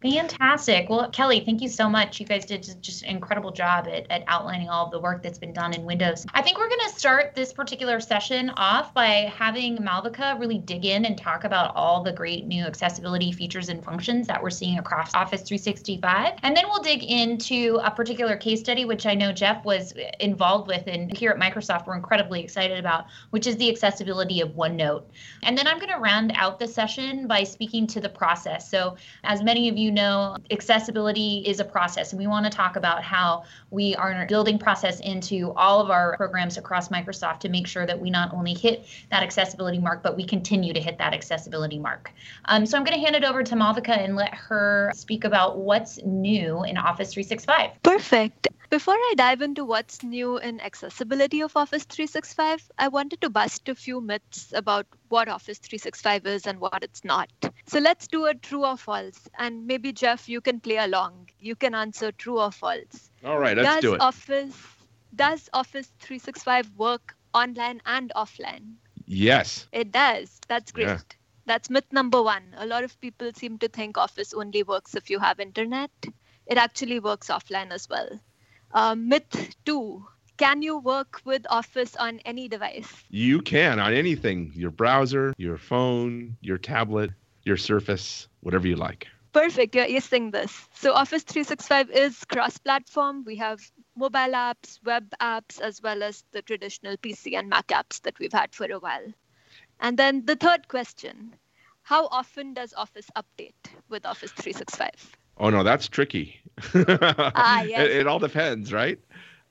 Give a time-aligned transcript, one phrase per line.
[0.02, 0.88] Fantastic.
[0.88, 2.18] Well, Kelly, thank you so much.
[2.18, 5.38] You guys did just, an incredible job at, at outlining all of the work that's
[5.38, 6.26] been done in Windows.
[6.34, 10.84] I think we're going to start this particular session off by having Malvika really dig
[10.84, 14.78] in and talk about all the great new accessibility features and functions that we're seeing
[14.78, 16.34] across Office 365.
[16.42, 20.66] And then we'll dig into a particular case study, which I know Jeff was involved
[20.66, 25.04] with and here at Microsoft we're incredibly excited about, which is the accessibility of OneNote.
[25.44, 28.68] And then I'm going to round out the session by speaking to the process.
[28.68, 32.76] So as many of you know, accessibility is a process, and we want to talk
[32.76, 37.66] about how we are building process into all of our programs across Microsoft to make
[37.66, 41.14] sure that we not only hit that accessibility mark, but we continue to hit that
[41.14, 42.12] accessibility mark.
[42.46, 45.58] Um, so I'm going to hand it over to Malvika and let her speak about
[45.58, 47.82] what's new in Office 365.
[47.82, 48.48] Perfect.
[48.70, 53.68] Before I dive into what's new in accessibility of Office 365, I wanted to bust
[53.68, 57.30] a few myths about what Office 365 is and what it's not.
[57.66, 59.28] So let's do a true or false.
[59.38, 61.28] And maybe, Jeff, you can play along.
[61.38, 63.10] You can answer true or false.
[63.24, 64.00] All right, let's does do it.
[64.00, 64.56] Office,
[65.14, 68.74] does Office 365 work online and offline?
[69.06, 69.68] yes.
[69.72, 70.40] It does.
[70.48, 70.86] That's great.
[70.86, 70.98] Yeah.
[71.44, 72.54] That's myth number one.
[72.56, 75.90] A lot of people seem to think Office only works if you have internet.
[76.46, 78.20] It actually works offline as well.
[78.72, 80.06] Uh, myth two
[80.36, 82.90] Can you work with Office on any device?
[83.10, 87.10] You can on anything your browser, your phone, your tablet,
[87.44, 89.08] your Surface, whatever you like.
[89.32, 89.74] Perfect.
[89.74, 90.68] You're acing this.
[90.74, 93.24] So Office 365 is cross-platform.
[93.24, 93.60] We have
[93.96, 98.32] mobile apps, web apps, as well as the traditional PC and Mac apps that we've
[98.32, 99.12] had for a while.
[99.80, 101.34] And then the third question,
[101.82, 103.54] how often does Office update
[103.88, 105.16] with Office 365?
[105.38, 106.40] Oh, no, that's tricky.
[107.34, 107.80] Ah, yes.
[107.80, 108.98] it, it all depends, right?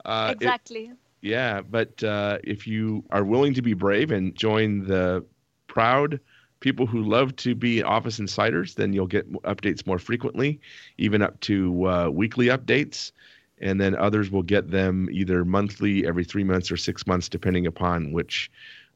[0.05, 0.91] Uh, it- exactly.
[1.21, 5.23] yeah, but uh, if you are willing to be brave and join the
[5.67, 6.19] proud
[6.59, 10.59] people who love to be Office insiders, then you'll get updates more frequently,
[10.97, 13.11] even up to uh, weekly updates.
[13.59, 17.67] And then others will get them either monthly, every three months, or six months, depending
[17.67, 18.51] upon which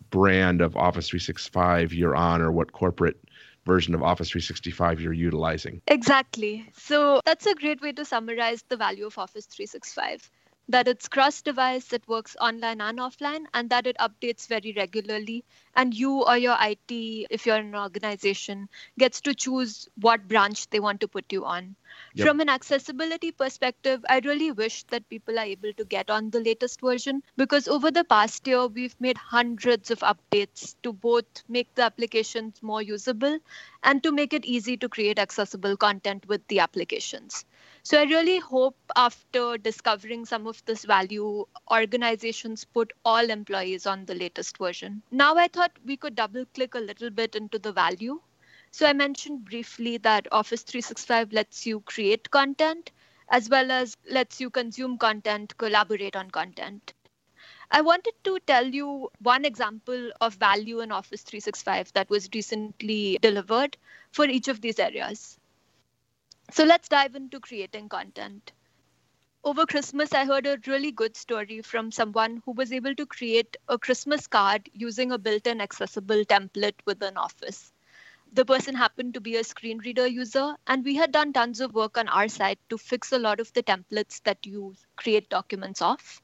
[0.10, 3.18] brand of Office 365 you're on or what corporate
[3.66, 5.82] version of Office 365 you're utilizing.
[5.88, 6.68] Exactly.
[6.78, 10.30] So that's a great way to summarize the value of Office 365
[10.70, 15.44] that it's cross device, it works online and offline, and that it updates very regularly.
[15.76, 20.80] And you or your IT, if you're an organization, gets to choose what branch they
[20.80, 21.76] want to put you on.
[22.16, 22.28] Yep.
[22.28, 26.40] From an accessibility perspective, I really wish that people are able to get on the
[26.40, 31.74] latest version because over the past year, we've made hundreds of updates to both make
[31.76, 33.40] the applications more usable
[33.84, 37.46] and to make it easy to create accessible content with the applications.
[37.86, 44.06] So I really hope after discovering some of this value, organizations put all employees on
[44.06, 45.04] the latest version.
[45.12, 48.20] Now I thought we could double click a little bit into the value.
[48.72, 52.92] So I mentioned briefly that Office 365 lets you create content
[53.30, 56.96] as well as lets you consume content, collaborate on content.
[57.70, 63.20] I wanted to tell you one example of value in Office 365 that was recently
[63.22, 63.78] delivered
[64.12, 65.38] for each of these areas.
[66.52, 68.52] So let's dive into creating content.
[69.44, 73.58] Over Christmas, I heard a really good story from someone who was able to create
[73.68, 77.72] a Christmas card using a built in accessible template within Office
[78.34, 81.74] the person happened to be a screen reader user and we had done tons of
[81.74, 85.82] work on our side to fix a lot of the templates that you create documents
[85.82, 86.22] of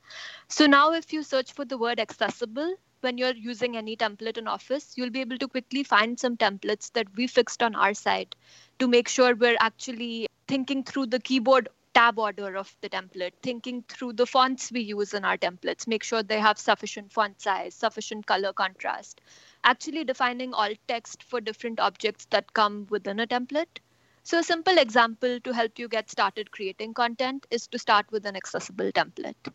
[0.47, 4.47] so now if you search for the word accessible when you're using any template in
[4.47, 8.35] office you'll be able to quickly find some templates that we fixed on our side
[8.81, 13.83] to make sure we're actually thinking through the keyboard tab order of the template, thinking
[13.87, 17.75] through the fonts we use in our templates, make sure they have sufficient font size,
[17.75, 19.21] sufficient color contrast,
[19.63, 23.77] actually defining alt text for different objects that come within a template.
[24.23, 28.25] So, a simple example to help you get started creating content is to start with
[28.25, 29.53] an accessible template.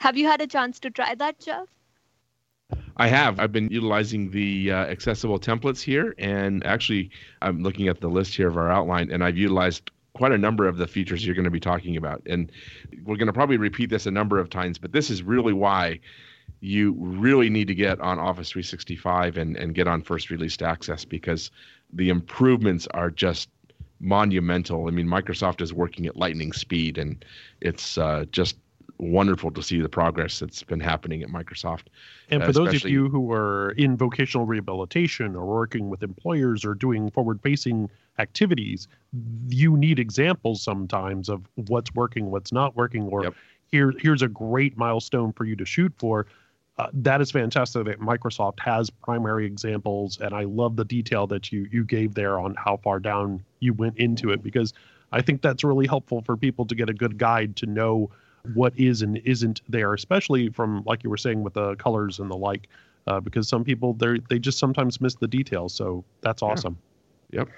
[0.00, 1.68] Have you had a chance to try that, Jeff?
[2.98, 3.38] I have.
[3.38, 7.10] I've been utilizing the uh, accessible templates here, and actually,
[7.40, 10.66] I'm looking at the list here of our outline, and I've utilized quite a number
[10.66, 12.20] of the features you're going to be talking about.
[12.26, 12.50] And
[13.04, 16.00] we're going to probably repeat this a number of times, but this is really why
[16.60, 21.04] you really need to get on Office 365 and, and get on first released access
[21.04, 21.52] because
[21.92, 23.48] the improvements are just
[24.00, 24.88] monumental.
[24.88, 27.24] I mean, Microsoft is working at lightning speed, and
[27.60, 28.56] it's uh, just
[28.98, 31.84] wonderful to see the progress that's been happening at Microsoft.
[32.30, 36.74] And for those of you who are in vocational rehabilitation or working with employers or
[36.74, 38.88] doing forward facing activities,
[39.48, 43.34] you need examples sometimes of what's working, what's not working, or yep.
[43.70, 46.26] here here's a great milestone for you to shoot for.
[46.78, 51.52] Uh, that is fantastic that Microsoft has primary examples, and I love the detail that
[51.52, 54.74] you you gave there on how far down you went into it because
[55.10, 58.10] I think that's really helpful for people to get a good guide to know
[58.54, 62.30] what is and isn't there, especially from like you were saying with the colors and
[62.30, 62.68] the like,
[63.06, 65.74] uh, because some people they they just sometimes miss the details.
[65.74, 66.78] So that's awesome.
[67.30, 67.40] Yeah.
[67.40, 67.48] Yep.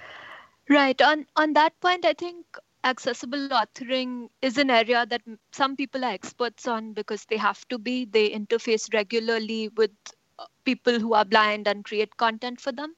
[0.69, 1.03] Right.
[1.03, 2.47] On on that point, I think
[2.85, 5.23] accessible authoring is an area that
[5.53, 8.05] some people are experts on because they have to be.
[8.05, 9.91] They interface regularly with
[10.38, 12.94] uh, people who are blind and create content for them.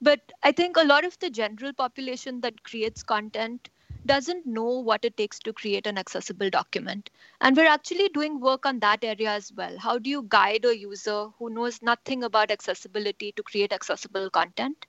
[0.00, 3.68] But I think a lot of the general population that creates content
[4.06, 7.10] doesn't know what it takes to create an accessible document.
[7.40, 9.78] And we're actually doing work on that area as well.
[9.78, 14.86] How do you guide a user who knows nothing about accessibility to create accessible content?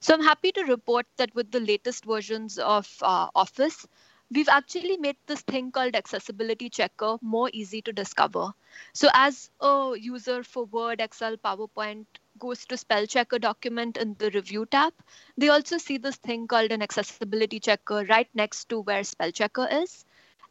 [0.00, 3.86] So I'm happy to report that with the latest versions of uh, Office,
[4.30, 8.52] we've actually made this thing called accessibility checker more easy to discover.
[8.92, 12.06] So as a user for Word, Excel, PowerPoint
[12.38, 14.92] goes to spell check a document in the review tab,
[15.36, 19.68] they also see this thing called an accessibility checker right next to where spell checker
[19.70, 20.04] is.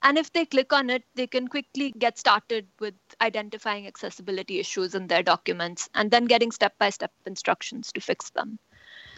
[0.03, 4.93] And if they click on it, they can quickly get started with identifying accessibility issues
[4.93, 8.59] in their documents and then getting step by step instructions to fix them.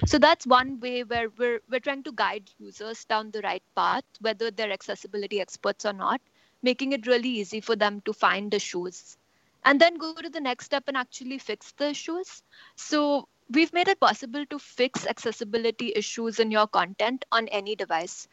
[0.06, 4.06] So that's one way where we're, we're trying to guide users down the right path,
[4.22, 6.22] whether they're accessibility experts or not,
[6.64, 9.18] making it really easy for them to find the issues
[9.66, 12.42] and then go to the next step and actually fix the issues.
[12.76, 18.28] So we've made it possible to fix accessibility issues in your content on any device,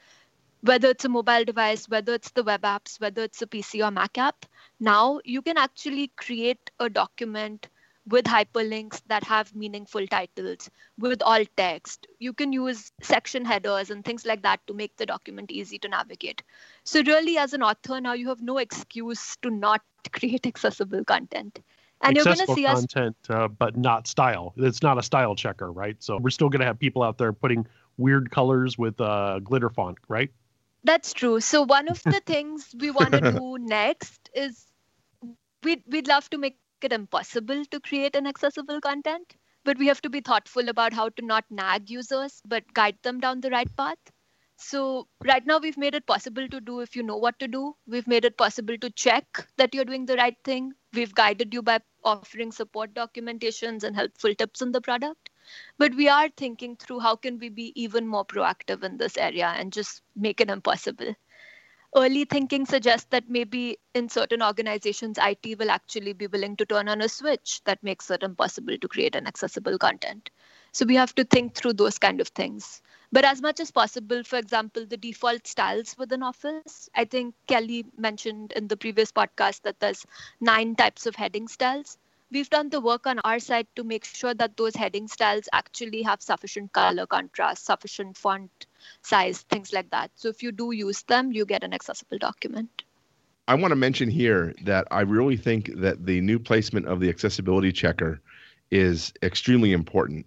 [0.62, 3.90] whether it's a mobile device, whether it's the web apps, whether it's a PC or
[3.90, 4.46] Mac app.
[4.80, 7.68] Now you can actually create a document
[8.06, 12.06] with hyperlinks that have meaningful titles, with alt text.
[12.18, 15.88] You can use section headers and things like that to make the document easy to
[15.88, 16.42] navigate.
[16.86, 21.58] So, really, as an author, now you have no excuse to not create accessible content.
[22.00, 23.36] And accessible you're going to see content, us...
[23.36, 24.54] uh, but not style.
[24.56, 25.96] It's not a style checker, right?
[25.98, 27.66] So, we're still going to have people out there putting
[27.96, 30.30] weird colors with uh, glitter font, right?
[30.84, 31.40] That's true.
[31.40, 34.66] So, one of the things we want to do next is
[35.64, 40.00] we'd, we'd love to make it impossible to create an accessible content, but we have
[40.02, 43.74] to be thoughtful about how to not nag users, but guide them down the right
[43.76, 43.98] path.
[44.56, 47.76] So, right now, we've made it possible to do if you know what to do.
[47.86, 50.72] We've made it possible to check that you're doing the right thing.
[50.92, 55.30] We've guided you by offering support documentations and helpful tips on the product.
[55.78, 59.46] But we are thinking through how can we be even more proactive in this area
[59.56, 61.14] and just make it impossible
[61.96, 66.88] early thinking suggests that maybe in certain organizations, IT will actually be willing to turn
[66.88, 70.30] on a switch that makes it impossible to create an accessible content.
[70.72, 72.82] So we have to think through those kind of things.
[73.16, 77.86] But as much as possible, for example, the default styles within Office, I think Kelly
[77.96, 80.04] mentioned in the previous podcast that there's
[80.38, 81.96] nine types of heading styles
[82.30, 86.02] we've done the work on our side to make sure that those heading styles actually
[86.02, 88.66] have sufficient color contrast, sufficient font
[89.00, 90.10] size, things like that.
[90.16, 92.82] So if you do use them, you get an accessible document.
[93.48, 97.08] I want to mention here that I really think that the new placement of the
[97.08, 98.20] accessibility checker
[98.70, 100.26] is extremely important.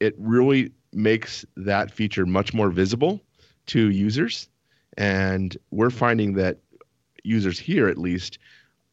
[0.00, 3.20] It really makes that feature much more visible
[3.66, 4.48] to users.
[4.96, 6.58] And we're finding that
[7.22, 8.38] users here, at least,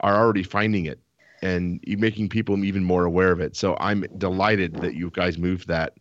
[0.01, 0.99] are already finding it
[1.41, 3.55] and making people even more aware of it.
[3.55, 5.93] So I'm delighted that you guys moved that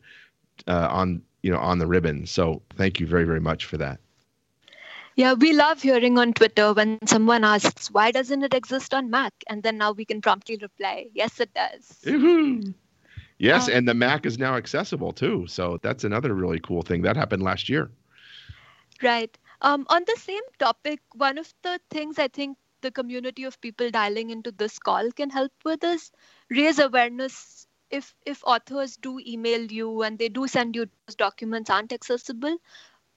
[0.67, 2.27] uh, on you know on the ribbon.
[2.27, 4.01] So thank you very very much for that.
[5.17, 9.33] Yeah, we love hearing on Twitter when someone asks, why doesn't it exist on Mac?
[9.49, 12.01] And then now we can promptly reply, yes, it does.
[12.05, 12.75] Woo-hoo.
[13.39, 15.47] Yes, and the Mac is now accessible too.
[15.47, 17.91] So that's another really cool thing that happened last year.
[19.03, 19.37] Right.
[19.61, 23.91] Um, on the same topic, one of the things I think the community of people
[23.91, 26.13] dialing into this call can help with is
[26.51, 31.71] raise awareness if if authors do email you and they do send you those documents
[31.71, 32.57] aren't accessible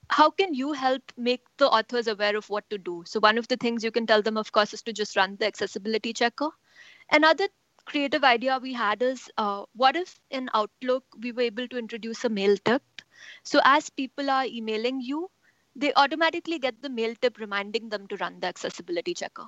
[0.10, 3.48] how can you help make the authors aware of what to do so one of
[3.48, 6.50] the things you can tell them of course is to just run the accessibility checker
[7.12, 7.48] another
[7.90, 12.24] creative idea we had is uh, what if in outlook we were able to introduce
[12.26, 12.84] a mail tip
[13.44, 15.30] so as people are emailing you
[15.76, 19.48] they automatically get the mail tip reminding them to run the accessibility checker.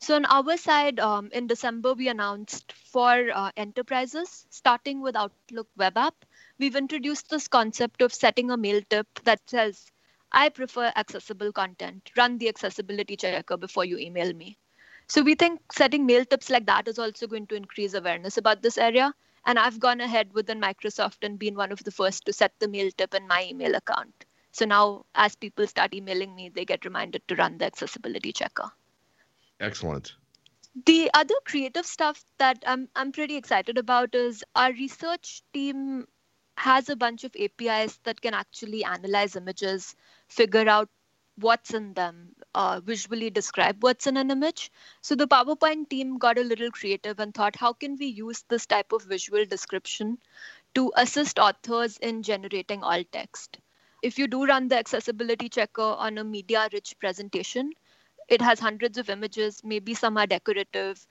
[0.00, 5.68] So on our side, um, in December, we announced for uh, enterprises, starting with Outlook
[5.76, 6.24] web app,
[6.58, 9.86] we've introduced this concept of setting a mail tip that says,
[10.32, 12.10] I prefer accessible content.
[12.16, 14.58] Run the accessibility checker before you email me.
[15.08, 18.62] So we think setting mail tips like that is also going to increase awareness about
[18.62, 19.14] this area.
[19.44, 22.66] And I've gone ahead within Microsoft and been one of the first to set the
[22.66, 24.24] mail tip in my email account.
[24.50, 28.70] So now, as people start emailing me, they get reminded to run the accessibility checker.
[29.60, 30.14] Excellent.
[30.84, 36.06] The other creative stuff that I'm, I'm pretty excited about is our research team
[36.56, 39.94] has a bunch of APIs that can actually analyze images,
[40.28, 40.88] figure out
[41.36, 44.72] what's in them, uh, visually describe what's in an image.
[45.02, 48.66] So the PowerPoint team got a little creative and thought, how can we use this
[48.66, 50.18] type of visual description
[50.74, 53.58] to assist authors in generating alt text?
[54.02, 57.72] if you do run the accessibility checker on a media rich presentation,
[58.28, 61.06] it has hundreds of images, maybe some are decorative,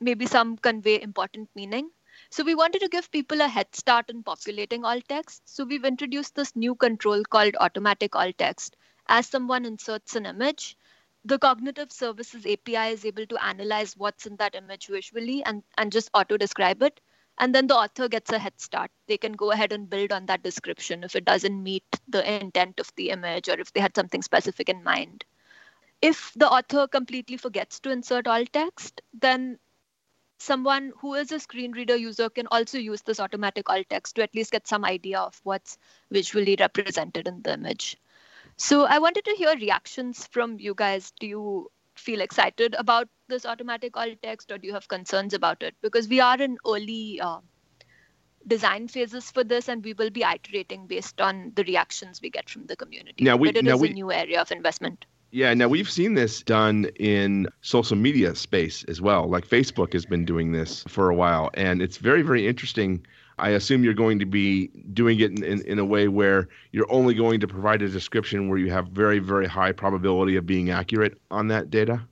[0.00, 1.90] maybe some convey important meaning.
[2.30, 5.42] So we wanted to give people a head start in populating alt text.
[5.46, 8.76] So we've introduced this new control called automatic alt text.
[9.08, 10.76] As someone inserts an image,
[11.24, 15.92] the cognitive services API is able to analyze what's in that image visually and, and
[15.92, 17.00] just auto describe it.
[17.38, 18.90] And then the author gets a head start.
[19.06, 22.78] They can go ahead and build on that description if it doesn't meet the intent
[22.78, 25.24] of the image or if they had something specific in mind.
[26.02, 29.58] If the author completely forgets to insert alt text then
[30.38, 34.22] someone who is a screen reader user can also use this automatic alt text to
[34.22, 35.78] at least get some idea of what's
[36.10, 37.96] visually represented in the image
[38.56, 43.44] so i wanted to hear reactions from you guys do you feel excited about this
[43.46, 47.20] automatic alt text or do you have concerns about it because we are in early
[47.20, 47.38] uh,
[48.46, 52.48] design phases for this and we will be iterating based on the reactions we get
[52.50, 55.04] from the community Now we- but it now is we- a new area of investment
[55.34, 59.26] Yeah, now we've seen this done in social media space as well.
[59.30, 63.06] Like Facebook has been doing this for a while, and it's very, very interesting.
[63.38, 66.90] I assume you're going to be doing it in, in, in a way where you're
[66.92, 70.70] only going to provide a description where you have very, very high probability of being
[70.70, 72.02] accurate on that data.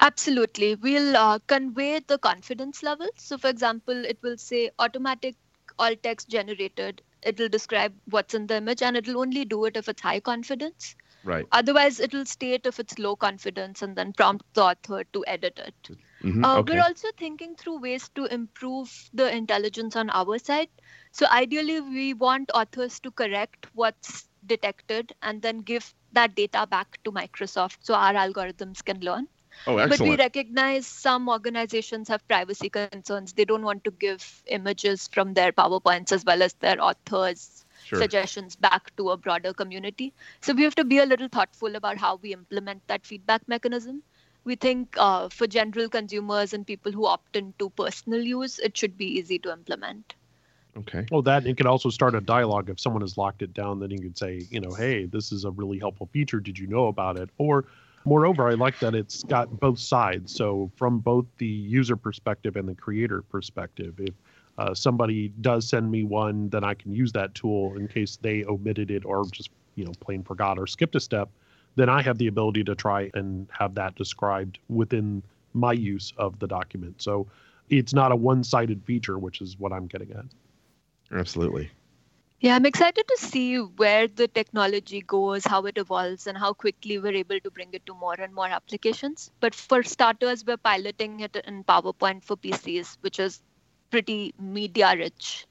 [0.00, 0.76] Absolutely.
[0.76, 3.08] We'll uh, convey the confidence level.
[3.16, 5.34] So, for example, it will say automatic
[5.78, 7.02] alt text generated.
[7.22, 10.94] It'll describe what's in the image and it'll only do it if it's high confidence.
[11.24, 11.46] Right.
[11.50, 15.96] Otherwise, it'll state if it's low confidence and then prompt the author to edit it.
[16.24, 16.66] Mhm, Uh, okay.
[16.66, 20.68] We're also thinking through ways to improve the intelligence on our side.
[21.12, 26.98] So, ideally, we want authors to correct what's detected and then give that data back
[27.04, 29.28] to Microsoft so our algorithms can learn.
[29.66, 33.22] Oh, But we recognize some organizations have privacy concerns.
[33.22, 38.00] They don't want to give images from their PowerPoints as well as their authors' Sure.
[38.00, 40.12] suggestions back to a broader community.
[40.40, 44.02] So we have to be a little thoughtful about how we implement that feedback mechanism.
[44.48, 48.96] We think uh, for general consumers and people who opt into personal use, it should
[48.96, 50.14] be easy to implement.
[50.74, 51.04] Okay.
[51.10, 53.78] Well, that it could also start a dialogue if someone has locked it down.
[53.78, 56.40] Then you could say, you know, hey, this is a really helpful feature.
[56.40, 57.28] Did you know about it?
[57.36, 57.66] Or,
[58.06, 60.34] moreover, I like that it's got both sides.
[60.34, 64.14] So from both the user perspective and the creator perspective, if
[64.56, 68.46] uh, somebody does send me one, then I can use that tool in case they
[68.46, 71.28] omitted it or just you know plain forgot or skipped a step.
[71.76, 75.22] Then I have the ability to try and have that described within
[75.54, 77.00] my use of the document.
[77.00, 77.26] So
[77.70, 80.24] it's not a one-sided feature, which is what I'm getting at.
[81.12, 81.70] Absolutely.
[82.40, 86.98] Yeah, I'm excited to see where the technology goes, how it evolves, and how quickly
[86.98, 89.32] we're able to bring it to more and more applications.
[89.40, 93.42] But for starters, we're piloting it in PowerPoint for PCs, which is
[93.90, 95.48] pretty media rich.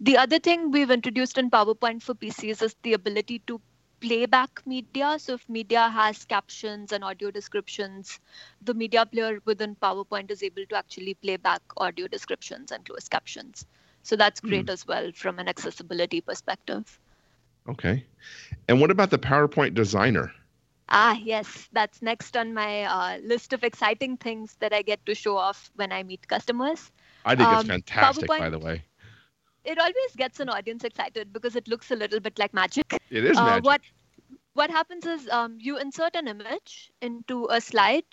[0.00, 3.60] The other thing we've introduced in PowerPoint for PCs is the ability to
[4.02, 5.18] playback media.
[5.18, 8.20] So if media has captions and audio descriptions,
[8.62, 13.10] the media player within PowerPoint is able to actually play back audio descriptions and closed
[13.10, 13.66] captions.
[14.02, 17.00] So that's great as well from an accessibility perspective.
[17.68, 18.06] Okay.
[18.68, 20.32] And what about the PowerPoint designer?
[20.88, 25.14] Ah, yes, that's next on my uh, list of exciting things that I get to
[25.14, 26.92] show off when I meet customers.
[27.24, 28.84] I think it's Um, fantastic, by the way.
[29.64, 33.00] It always gets an audience excited because it looks a little bit like magic.
[33.10, 33.62] It is Uh, magic.
[33.62, 33.80] what
[34.54, 38.04] what happens is um, you insert an image into a slide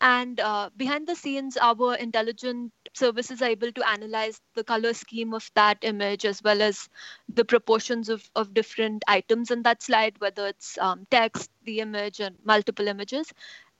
[0.00, 5.32] and uh, behind the scenes our intelligent services are able to analyze the color scheme
[5.34, 6.88] of that image as well as
[7.28, 12.20] the proportions of, of different items in that slide whether it's um, text the image
[12.20, 13.32] and multiple images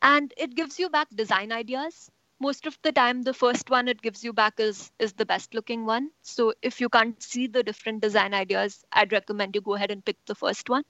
[0.03, 2.11] and it gives you back design ideas
[2.45, 5.55] most of the time the first one it gives you back is is the best
[5.55, 9.75] looking one so if you can't see the different design ideas i'd recommend you go
[9.75, 10.85] ahead and pick the first one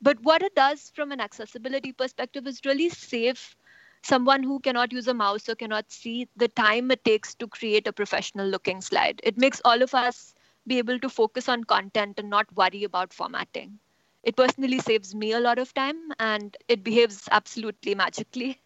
[0.00, 3.56] but what it does from an accessibility perspective is really save
[4.02, 7.86] someone who cannot use a mouse or cannot see the time it takes to create
[7.86, 9.20] a professional looking slide.
[9.24, 10.34] It makes all of us
[10.66, 13.78] be able to focus on content and not worry about formatting.
[14.22, 18.60] It personally saves me a lot of time and it behaves absolutely magically.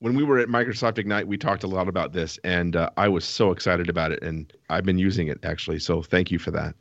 [0.00, 3.08] When we were at Microsoft Ignite, we talked a lot about this, and uh, I
[3.08, 5.78] was so excited about it, and I've been using it actually.
[5.80, 6.74] So thank you for that.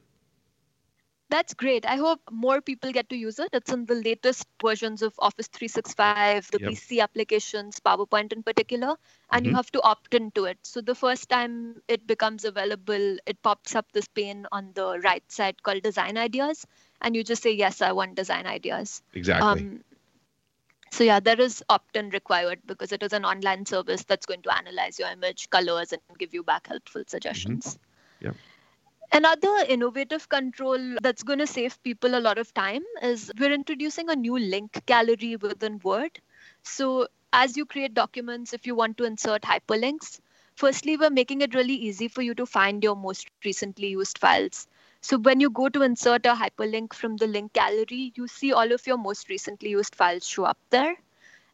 [1.29, 1.85] That's great.
[1.85, 3.49] I hope more people get to use it.
[3.53, 6.69] It's in the latest versions of Office 365, the Yep.
[6.69, 8.95] PC applications, PowerPoint in particular,
[9.29, 9.55] and you Mhm.
[9.55, 10.57] have to opt into it.
[10.63, 15.23] So the first time it becomes available, it pops up this pane on the right
[15.31, 16.65] side called Design Ideas,
[17.01, 19.01] and you just say, Yes, I want design ideas.
[19.13, 19.67] Exactly.
[19.67, 19.83] Um,
[20.91, 24.55] so yeah, there is opt-in required because it is an online service that's going to
[24.55, 27.65] analyze your image, colors, and give you back helpful suggestions.
[27.65, 28.25] Mm-hmm.
[28.25, 28.35] Yep.
[29.11, 34.09] Another innovative control that's going to save people a lot of time is we're introducing
[34.09, 36.19] a new link gallery within Word.
[36.61, 40.19] So as you create documents, if you want to insert hyperlinks,
[40.55, 44.67] firstly, we're making it really easy for you to find your most recently used files.
[45.01, 48.71] So when you go to insert a hyperlink from the link gallery, you see all
[48.71, 50.95] of your most recently used files show up there.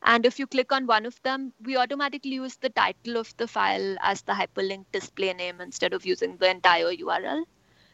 [0.02, 3.48] And if you click on one of them, we automatically use the title of the
[3.48, 7.44] file as the hyperlink display name instead of using the entire URL.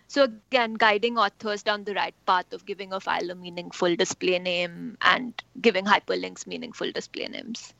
[0.08, 4.40] So again, guiding authors down the right path of giving a file a meaningful display
[4.40, 7.74] name and giving hyperlinks meaningful display names.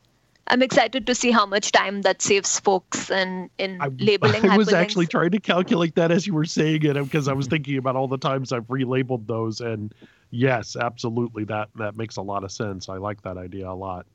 [0.48, 4.56] I'm excited to see how much time that saves folks in, in I, labeling I
[4.56, 4.72] was hyperlinks.
[4.72, 7.96] actually trying to calculate that as you were saying it because I was thinking about
[7.96, 9.94] all the times I've relabeled those, and
[10.30, 12.88] yes, absolutely, that that makes a lot of sense.
[12.88, 14.06] I like that idea a lot.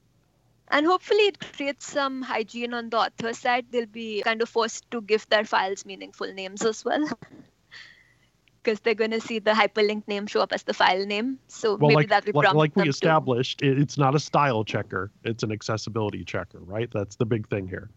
[0.69, 3.67] And hopefully, it creates some hygiene on the author side.
[3.71, 7.07] They'll be kind of forced to give their files meaningful names as well.
[8.67, 11.39] Because they're going to see the hyperlink name show up as the file name.
[11.47, 13.97] So Well, maybe like that will like, prompt like we them to- established, it, it's
[13.97, 16.91] not a style checker; it's an accessibility checker, right?
[16.91, 17.89] That's the big thing here.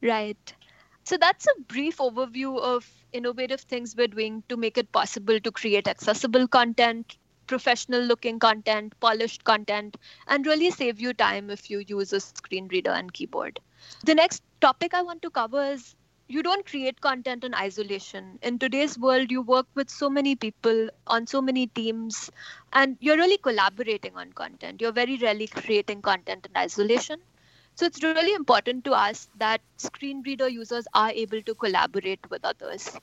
[0.00, 0.54] Right.
[1.02, 5.50] So that's a brief overview of innovative things we're doing to make it possible to
[5.50, 7.16] create accessible content,
[7.48, 9.96] professional looking content, polished content,
[10.28, 13.58] and really save you time if you use a screen reader and keyboard.
[14.04, 15.96] The next topic I want to cover is
[16.30, 18.38] you don't create content in isolation.
[18.42, 22.30] In today's world, you work with so many people on so many teams,
[22.72, 24.80] and you're really collaborating on content.
[24.80, 27.20] You're very rarely creating content in isolation.
[27.74, 32.44] So it's really important to us that screen reader users are able to collaborate with
[32.44, 32.96] others.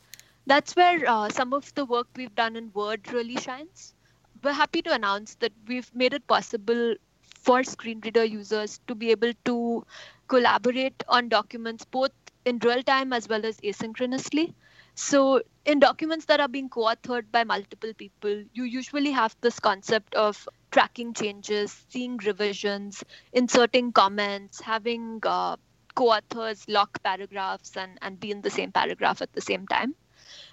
[0.45, 3.93] That's where uh, some of the work we've done in Word really shines.
[4.41, 9.11] We're happy to announce that we've made it possible for screen reader users to be
[9.11, 9.85] able to
[10.27, 12.11] collaborate on documents both
[12.45, 14.53] in real time as well as asynchronously.
[14.95, 19.59] So, in documents that are being co authored by multiple people, you usually have this
[19.59, 25.55] concept of tracking changes, seeing revisions, inserting comments, having uh,
[25.95, 29.95] co authors lock paragraphs and, and be in the same paragraph at the same time.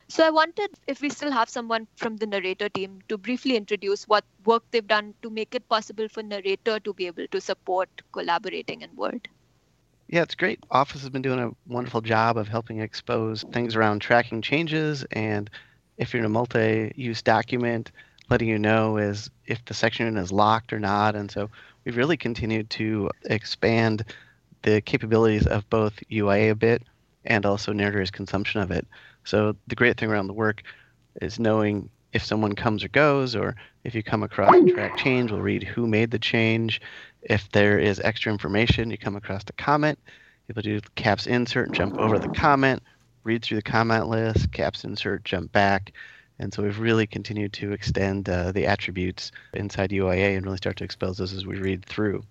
[0.09, 4.05] So, I wanted, if we still have someone from the narrator team, to briefly introduce
[4.09, 7.90] what work they've done to make it possible for narrator to be able to support
[8.12, 9.29] collaborating in Word.
[10.09, 10.61] Yeah, it's great.
[10.71, 15.51] Office has been doing a wonderful job of helping expose things around tracking changes and
[15.97, 17.93] if you're in a multi-use document,
[18.31, 21.14] letting you know is if the section is locked or not.
[21.14, 21.51] And so
[21.85, 24.05] we've really continued to expand
[24.62, 26.83] the capabilities of both UIA a bit
[27.25, 28.87] and also narrator's consumption of it.
[29.25, 30.62] So the great thing around the work,
[31.23, 35.31] is knowing if someone comes or goes, or if you come across a track change,
[35.31, 36.81] we'll read who made the change.
[37.25, 39.99] If there is extra information, you come across the comment,
[40.47, 42.83] people do caps insert, jump over the comment,
[43.25, 45.93] read through the comment list, caps insert, jump back.
[46.39, 50.77] And so we've really continued to extend uh, the attributes inside UIA and really start
[50.77, 52.25] to expose those as we read through.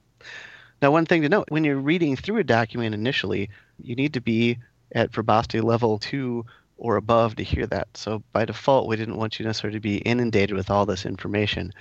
[0.81, 3.49] Now, one thing to note when you're reading through a document initially,
[3.81, 4.57] you need to be
[4.93, 6.45] at verbosity level two
[6.77, 7.87] or above to hear that.
[7.95, 11.71] So by default, we didn't want you necessarily to be inundated with all this information,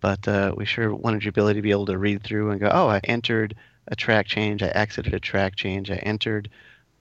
[0.00, 2.70] but uh, we sure wanted your ability to be able to read through and go,
[2.72, 3.54] oh, I entered
[3.88, 6.50] a track change, I exited a track change, I entered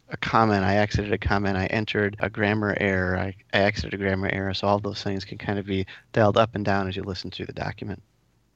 [0.09, 3.97] a comment, I exited a comment, I entered a grammar error, I, I exited a
[3.97, 4.53] grammar error.
[4.53, 7.29] So all those things can kind of be dialed up and down as you listen
[7.29, 8.01] through the document.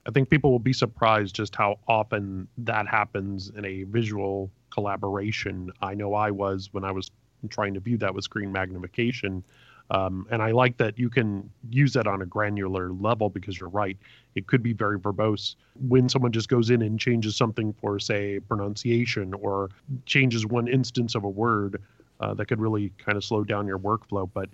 [0.05, 5.71] I think people will be surprised just how often that happens in a visual collaboration.
[5.81, 7.11] I know I was when I was
[7.49, 9.43] trying to view that with screen magnification.
[9.91, 13.69] Um, and I like that you can use that on a granular level because you're
[13.69, 13.97] right.
[14.35, 18.39] It could be very verbose when someone just goes in and changes something for, say,
[18.39, 19.69] pronunciation or
[20.05, 21.81] changes one instance of a word
[22.21, 24.29] uh, that could really kind of slow down your workflow.
[24.33, 24.47] But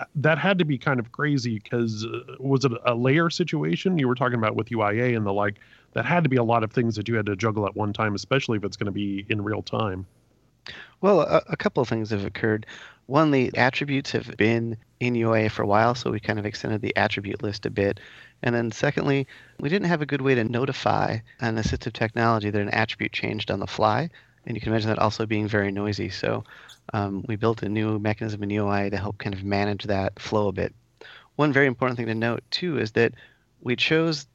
[0.00, 3.96] uh, that had to be kind of crazy because uh, was it a layer situation
[3.96, 5.60] you were talking about with UIA and the like?
[5.92, 7.92] That had to be a lot of things that you had to juggle at one
[7.92, 10.06] time, especially if it's going to be in real time.
[11.00, 12.66] Well, a, a, couple of things have occurred.
[13.06, 16.82] One, the attributes have been in UIA for a while, so we kind of extended
[16.82, 18.00] the attribute list a bit.
[18.42, 19.26] And then secondly,
[19.58, 23.50] we didn't have a good way to notify an assistive technology that an attribute changed
[23.50, 24.10] on the fly.
[24.46, 26.10] And you can imagine that also being very noisy.
[26.10, 26.44] So
[26.92, 30.48] um, we built a new mechanism in UI to help kind of manage that flow
[30.48, 30.74] a bit.
[31.36, 33.14] One very important thing to note, too, is that
[33.62, 34.26] we chose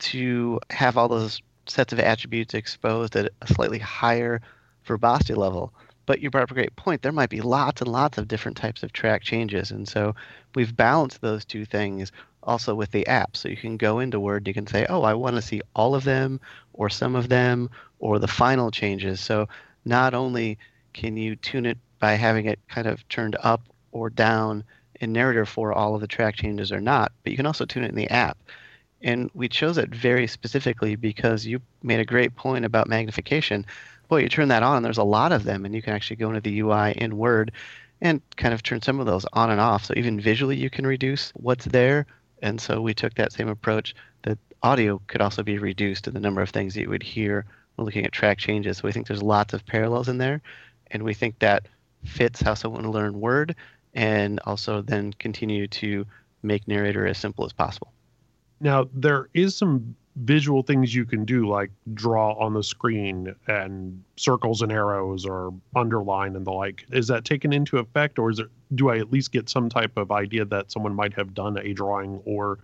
[0.00, 4.40] to have all those sets of attributes exposed at a slightly higher
[4.88, 5.72] verbosity level.
[6.06, 7.02] But you brought up a great point.
[7.02, 9.70] There might be lots and lots of different types of track changes.
[9.70, 10.14] And so
[10.54, 12.10] we've balanced those two things
[12.42, 13.36] also with the app.
[13.36, 15.94] So you can go into Word, you can say, oh, I want to see all
[15.94, 16.40] of them
[16.72, 19.20] or some of them or the final changes.
[19.20, 19.48] So
[19.84, 20.58] not only
[20.94, 24.64] can you tune it by having it kind of turned up or down
[25.00, 27.84] in narrator for all of the track changes or not, but you can also tune
[27.84, 28.38] it in the app.
[29.02, 33.64] And we chose it very specifically because you made a great point about magnification
[34.08, 36.16] well, you turn that on, and there's a lot of them, and you can actually
[36.16, 37.52] go into the UI in Word
[38.00, 39.84] and kind of turn some of those on and off.
[39.84, 42.06] So even visually, you can reduce what's there.
[42.42, 46.20] And so we took that same approach that audio could also be reduced to the
[46.20, 47.44] number of things that you would hear
[47.74, 48.78] when looking at track changes.
[48.78, 50.40] So we think there's lots of parallels in there,
[50.90, 51.66] and we think that
[52.04, 53.56] fits how someone will learn Word
[53.94, 56.06] and also then continue to
[56.42, 57.92] make narrator as simple as possible.
[58.60, 64.02] Now, there is some visual things you can do like draw on the screen and
[64.16, 66.84] circles and arrows or underline and the like.
[66.90, 69.96] Is that taken into effect or is it do i at least get some type
[69.96, 72.58] of idea that someone might have done a drawing or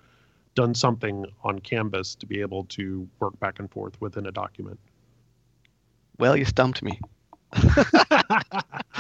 [0.55, 4.79] done something on canvas to be able to work back and forth within a document?
[6.19, 7.01] Well you stumped me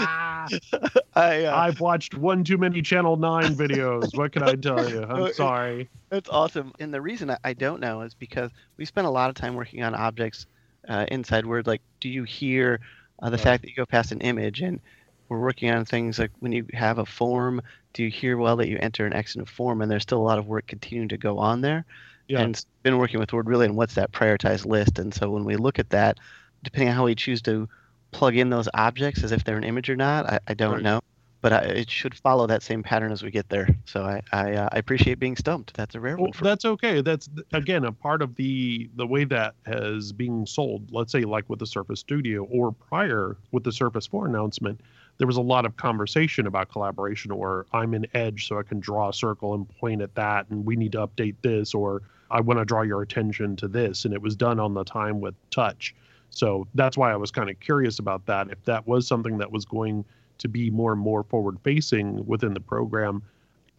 [1.14, 4.16] I, uh, I've watched one too many Channel 9 videos.
[4.16, 5.02] What can I tell you?
[5.02, 5.88] I'm sorry.
[6.10, 6.72] It's awesome.
[6.78, 9.82] And the reason I don't know is because we spent a lot of time working
[9.82, 10.46] on objects
[10.88, 11.66] uh, inside Word.
[11.66, 12.80] Like, do you hear
[13.20, 14.60] uh, the fact that you go past an image?
[14.60, 14.80] And
[15.28, 17.62] we're working on things like when you have a form,
[17.92, 19.82] do you hear well that you enter an exit form?
[19.82, 21.84] And there's still a lot of work continuing to go on there.
[22.28, 22.40] Yeah.
[22.40, 24.98] And been working with Word really on what's that prioritized list.
[24.98, 26.18] And so when we look at that,
[26.62, 27.68] depending on how we choose to
[28.14, 30.26] plug in those objects as if they're an image or not.
[30.26, 30.82] I, I don't right.
[30.82, 31.00] know,
[31.40, 33.68] but I, it should follow that same pattern as we get there.
[33.84, 35.74] So I I, uh, I appreciate being stumped.
[35.74, 36.32] That's a rare well, one.
[36.40, 36.70] that's me.
[36.70, 37.00] okay.
[37.02, 40.90] That's again a part of the the way that has being sold.
[40.92, 44.80] Let's say like with the Surface Studio or prior with the Surface 4 announcement.
[45.18, 48.80] There was a lot of conversation about collaboration, or I'm in Edge, so I can
[48.80, 52.40] draw a circle and point at that, and we need to update this, or I
[52.40, 54.04] want to draw your attention to this.
[54.04, 55.94] And it was done on the time with touch
[56.34, 58.50] so that's why I was kind of curious about that.
[58.50, 60.04] If that was something that was going
[60.38, 63.22] to be more and more forward facing within the program,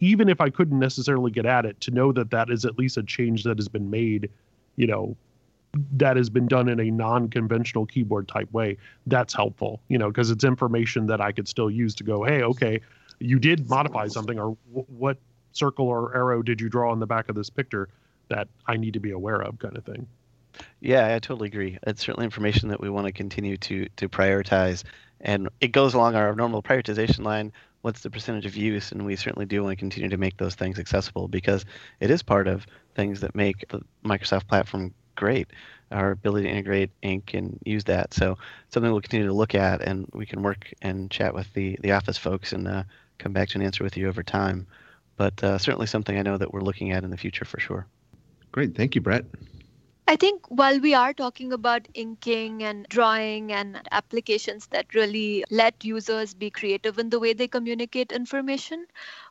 [0.00, 2.96] even if I couldn't necessarily get at it, to know that that is at least
[2.96, 4.30] a change that has been made,
[4.76, 5.16] you know,
[5.92, 10.30] that has been done in a non-conventional keyboard type way that's helpful you know because
[10.30, 12.80] it's information that i could still use to go hey okay
[13.18, 15.18] you did modify something or what
[15.52, 17.90] circle or arrow did you draw on the back of this picture
[18.28, 20.06] that i need to be aware of kind of thing
[20.80, 21.78] yeah, I totally agree.
[21.86, 24.84] It's certainly information that we want to continue to to prioritize,
[25.20, 27.52] and it goes along our normal prioritization line.
[27.82, 28.92] What's the percentage of use?
[28.92, 31.64] And we certainly do want to continue to make those things accessible because
[32.00, 35.52] it is part of things that make the Microsoft platform great.
[35.92, 38.12] Our ability to integrate ink and use that.
[38.12, 38.36] So
[38.70, 41.92] something we'll continue to look at, and we can work and chat with the the
[41.92, 42.84] Office folks and uh,
[43.18, 44.66] come back to an answer with you over time.
[45.16, 47.86] but uh, certainly something I know that we're looking at in the future for sure.
[48.52, 48.74] Great.
[48.76, 49.24] Thank you, Brett.
[50.08, 55.84] I think while we are talking about inking and drawing and applications that really let
[55.84, 58.86] users be creative in the way they communicate information,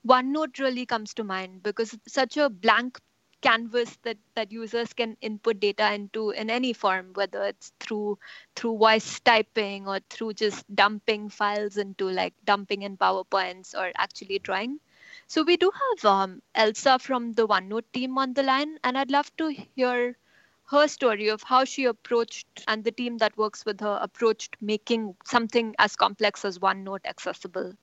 [0.07, 2.99] OneNote really comes to mind because it's such a blank
[3.41, 8.17] canvas that, that users can input data into in any form, whether it's through
[8.55, 14.39] through voice typing or through just dumping files into like dumping in PowerPoints or actually
[14.39, 14.79] drawing.
[15.27, 19.11] So we do have um, Elsa from the OneNote team on the line, and I'd
[19.11, 20.17] love to hear
[20.67, 25.15] her story of how she approached and the team that works with her approached making
[25.23, 27.73] something as complex as OneNote accessible.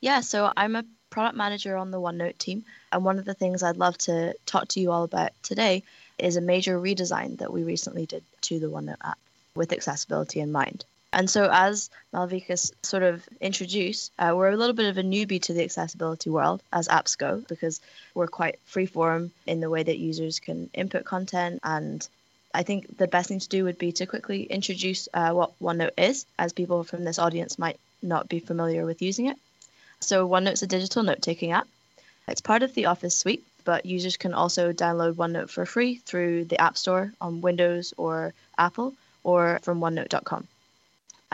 [0.00, 3.62] Yeah, so I'm a product manager on the OneNote team, and one of the things
[3.62, 5.82] I'd love to talk to you all about today
[6.18, 9.18] is a major redesign that we recently did to the OneNote app
[9.56, 10.84] with accessibility in mind.
[11.14, 15.40] And so, as Malvika sort of introduced, uh, we're a little bit of a newbie
[15.42, 17.80] to the accessibility world as apps go because
[18.14, 21.60] we're quite freeform in the way that users can input content.
[21.62, 22.06] And
[22.52, 25.96] I think the best thing to do would be to quickly introduce uh, what OneNote
[25.96, 29.36] is, as people from this audience might not be familiar with using it.
[30.00, 31.68] So, OneNote's a digital note taking app.
[32.26, 36.46] It's part of the Office suite, but users can also download OneNote for free through
[36.46, 40.48] the App Store on Windows or Apple or from OneNote.com.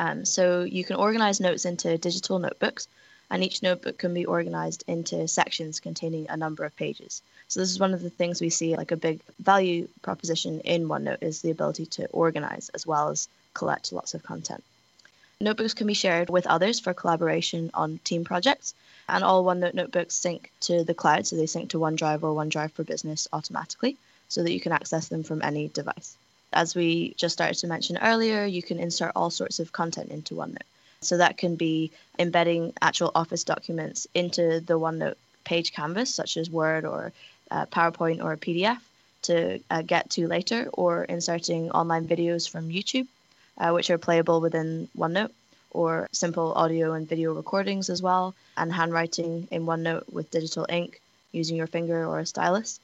[0.00, 2.88] Um, so you can organize notes into digital notebooks,
[3.30, 7.20] and each notebook can be organized into sections containing a number of pages.
[7.48, 10.88] So this is one of the things we see like a big value proposition in
[10.88, 14.64] OneNote is the ability to organize as well as collect lots of content.
[15.38, 18.74] Notebooks can be shared with others for collaboration on team projects,
[19.06, 22.72] and all OneNote notebooks sync to the cloud, so they sync to OneDrive or OneDrive
[22.72, 23.98] for Business automatically,
[24.30, 26.16] so that you can access them from any device.
[26.52, 30.34] As we just started to mention earlier, you can insert all sorts of content into
[30.34, 30.62] OneNote.
[31.02, 36.50] So that can be embedding actual Office documents into the OneNote page canvas, such as
[36.50, 37.12] Word or
[37.50, 38.78] uh, PowerPoint or a PDF
[39.22, 43.06] to uh, get to later, or inserting online videos from YouTube,
[43.58, 45.32] uh, which are playable within OneNote,
[45.70, 51.00] or simple audio and video recordings as well, and handwriting in OneNote with digital ink
[51.32, 52.80] using your finger or a stylus.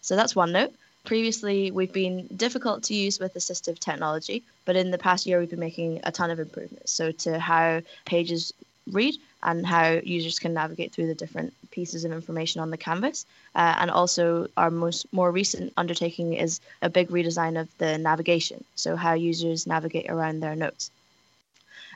[0.00, 0.72] So that's OneNote.
[1.04, 5.50] Previously, we've been difficult to use with assistive technology, but in the past year, we've
[5.50, 6.92] been making a ton of improvements.
[6.92, 8.52] So, to how pages
[8.90, 13.26] read and how users can navigate through the different pieces of information on the canvas.
[13.54, 18.62] Uh, and also, our most more recent undertaking is a big redesign of the navigation,
[18.76, 20.90] so how users navigate around their notes.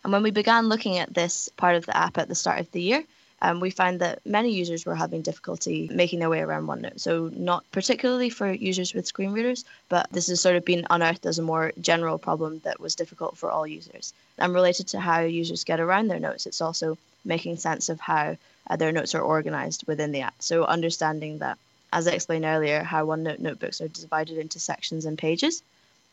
[0.02, 2.70] And when we began looking at this part of the app at the start of
[2.72, 3.04] the year,
[3.42, 7.00] um, we found that many users were having difficulty making their way around OneNote.
[7.00, 11.26] So, not particularly for users with screen readers, but this has sort of been unearthed
[11.26, 14.14] as a more general problem that was difficult for all users.
[14.38, 18.38] And related to how users get around their notes, it's also making sense of how
[18.68, 20.36] uh, their notes are organized within the app.
[20.38, 21.58] So, understanding that,
[21.92, 25.62] as I explained earlier, how OneNote notebooks are divided into sections and pages.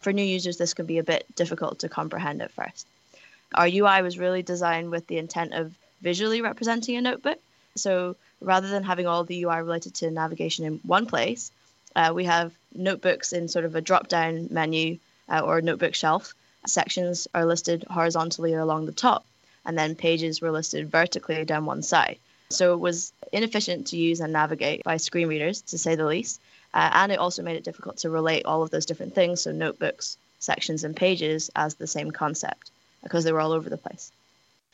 [0.01, 2.85] For new users, this can be a bit difficult to comprehend at first.
[3.55, 7.39] Our UI was really designed with the intent of visually representing a notebook.
[7.75, 11.51] So rather than having all the UI related to navigation in one place,
[11.95, 16.33] uh, we have notebooks in sort of a drop down menu uh, or notebook shelf.
[16.67, 19.25] Sections are listed horizontally along the top,
[19.65, 22.17] and then pages were listed vertically down one side.
[22.49, 26.39] So it was inefficient to use and navigate by screen readers, to say the least.
[26.73, 29.51] Uh, and it also made it difficult to relate all of those different things, so
[29.51, 32.71] notebooks, sections, and pages, as the same concept,
[33.03, 34.11] because they were all over the place.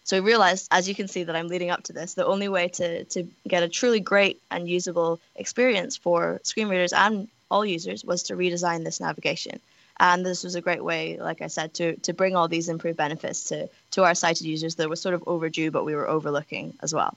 [0.10, 2.16] So we realized, as you can see, that I'm leading up to this.
[2.16, 6.94] The only way to, to get a truly great and usable experience for screen readers
[6.94, 9.60] and all users was to redesign this navigation.
[10.00, 12.98] And this was a great way, like I said, to, to bring all these improved
[12.98, 16.74] benefits to, to our sighted users that were sort of overdue, but we were overlooking
[16.82, 17.16] as well.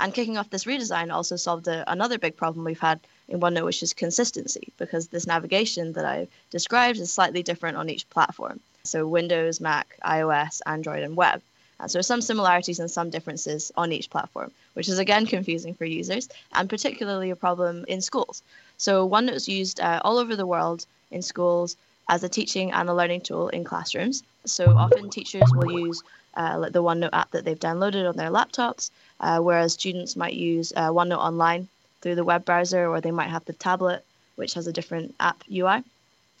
[0.00, 3.66] And kicking off this redesign also solved a, another big problem we've had in OneNote,
[3.66, 8.58] which is consistency, because this navigation that I've described is slightly different on each platform.
[8.84, 11.42] So Windows, Mac, iOS, Android, and web.
[11.82, 15.84] Uh, so some similarities and some differences on each platform, which is again confusing for
[15.84, 18.42] users and particularly a problem in schools.
[18.78, 21.76] So one OneNote is used uh, all over the world in schools
[22.08, 24.22] as a teaching and a learning tool in classrooms.
[24.44, 26.02] So often teachers will use
[26.34, 28.90] uh, the OneNote app that they've downloaded on their laptops,
[29.20, 31.68] uh, whereas students might use uh, OneNote online
[32.00, 34.04] through the web browser, or they might have the tablet,
[34.36, 35.82] which has a different app UI.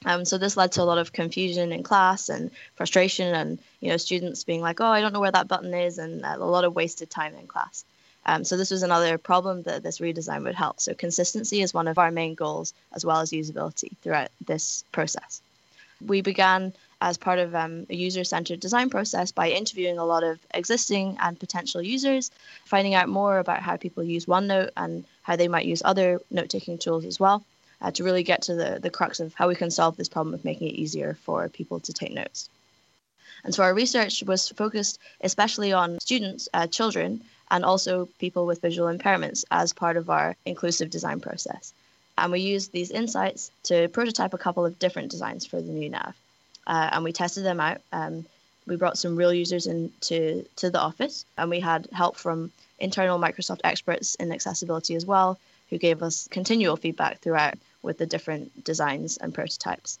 [0.04, 3.90] Um, so this led to a lot of confusion in class and frustration, and you
[3.90, 6.64] know students being like, "Oh, I don't know where that button is," and a lot
[6.64, 7.84] of wasted time in class.
[8.24, 10.80] Um, so this was another problem that this redesign would help.
[10.80, 15.40] So consistency is one of our main goals, as well as usability throughout this process.
[16.04, 20.38] We began as part of um, a user-centered design process by interviewing a lot of
[20.54, 22.30] existing and potential users,
[22.64, 26.48] finding out more about how people use OneNote and how they might use other note
[26.48, 27.44] taking tools as well
[27.82, 30.34] uh, to really get to the, the crux of how we can solve this problem
[30.34, 32.48] of making it easier for people to take notes.
[33.44, 38.62] And so our research was focused especially on students, uh, children, and also people with
[38.62, 41.74] visual impairments as part of our inclusive design process.
[42.16, 45.90] And we used these insights to prototype a couple of different designs for the new
[45.90, 46.14] nav.
[46.66, 47.80] Uh, and we tested them out.
[47.92, 48.24] Um,
[48.66, 53.18] we brought some real users into to the office, and we had help from internal
[53.18, 58.64] Microsoft experts in accessibility as well, who gave us continual feedback throughout with the different
[58.64, 59.98] designs and prototypes.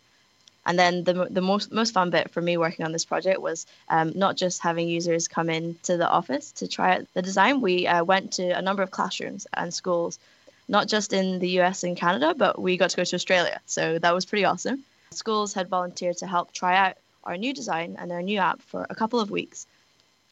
[0.64, 3.66] And then the, the most, most fun bit for me working on this project was
[3.88, 7.60] um, not just having users come in to the office to try out the design.
[7.60, 10.20] We uh, went to a number of classrooms and schools,
[10.68, 13.60] not just in the US and Canada, but we got to go to Australia.
[13.66, 14.84] So that was pretty awesome.
[15.10, 18.86] Schools had volunteered to help try out our new design and our new app for
[18.88, 19.66] a couple of weeks.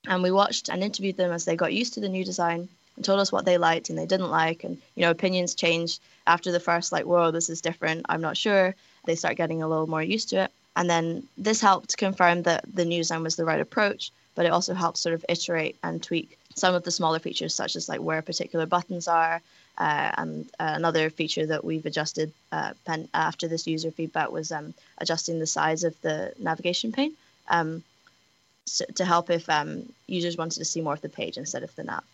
[0.06, 2.68] And we watched and interviewed them as they got used to the new design
[3.00, 4.62] and told us what they liked and they didn't like.
[4.62, 8.04] And, you know, opinions changed after the first, like, whoa, this is different.
[8.10, 8.74] I'm not sure
[9.06, 10.52] they start getting a little more used to it.
[10.76, 14.52] And then this helped confirm that the new design was the right approach, but it
[14.52, 18.02] also helped sort of iterate and tweak some of the smaller features, such as like
[18.02, 19.40] where particular buttons are.
[19.78, 22.74] Uh, and uh, another feature that we've adjusted uh,
[23.14, 27.14] after this user feedback was um, adjusting the size of the navigation pane
[27.48, 27.82] um,
[28.66, 31.74] so to help if um, users wanted to see more of the page instead of
[31.76, 32.04] the nav.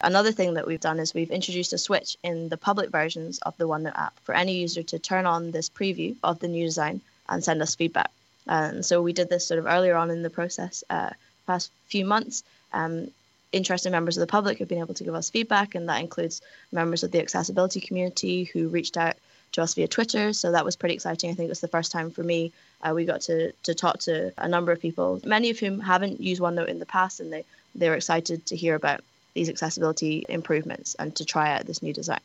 [0.00, 3.56] Another thing that we've done is we've introduced a switch in the public versions of
[3.56, 7.00] the OneNote app for any user to turn on this preview of the new design
[7.28, 8.10] and send us feedback.
[8.46, 11.10] And so we did this sort of earlier on in the process, uh,
[11.46, 12.42] past few months.
[12.72, 13.10] Um,
[13.52, 16.42] interested members of the public have been able to give us feedback, and that includes
[16.72, 19.16] members of the accessibility community who reached out
[19.52, 20.32] to us via Twitter.
[20.32, 21.30] So that was pretty exciting.
[21.30, 22.52] I think it was the first time for me
[22.82, 26.20] uh, we got to to talk to a number of people, many of whom haven't
[26.20, 29.00] used OneNote in the past, and they they were excited to hear about
[29.34, 32.20] these accessibility improvements and to try out this new design.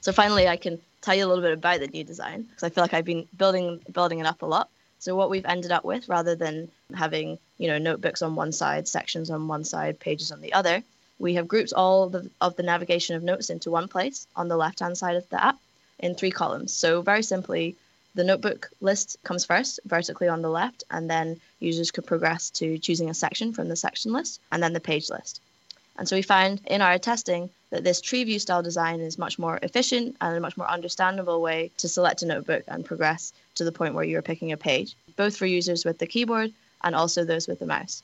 [0.00, 2.70] So finally, I can tell you a little bit about the new design because I
[2.70, 4.68] feel like I've been building building it up a lot.
[4.98, 8.88] So what we've ended up with, rather than having you know notebooks on one side,
[8.88, 10.82] sections on one side, pages on the other,
[11.18, 14.56] we have grouped all the, of the navigation of notes into one place on the
[14.56, 15.58] left hand side of the app
[15.98, 16.72] in three columns.
[16.72, 17.76] So very simply,
[18.14, 22.78] the notebook list comes first, vertically on the left, and then users could progress to
[22.78, 25.40] choosing a section from the section list, and then the page list.
[25.96, 29.38] And so we found in our testing that this tree view style design is much
[29.38, 33.64] more efficient and a much more understandable way to select a notebook and progress to
[33.64, 36.52] the point where you're picking a page, both for users with the keyboard
[36.82, 38.02] and also those with the mouse.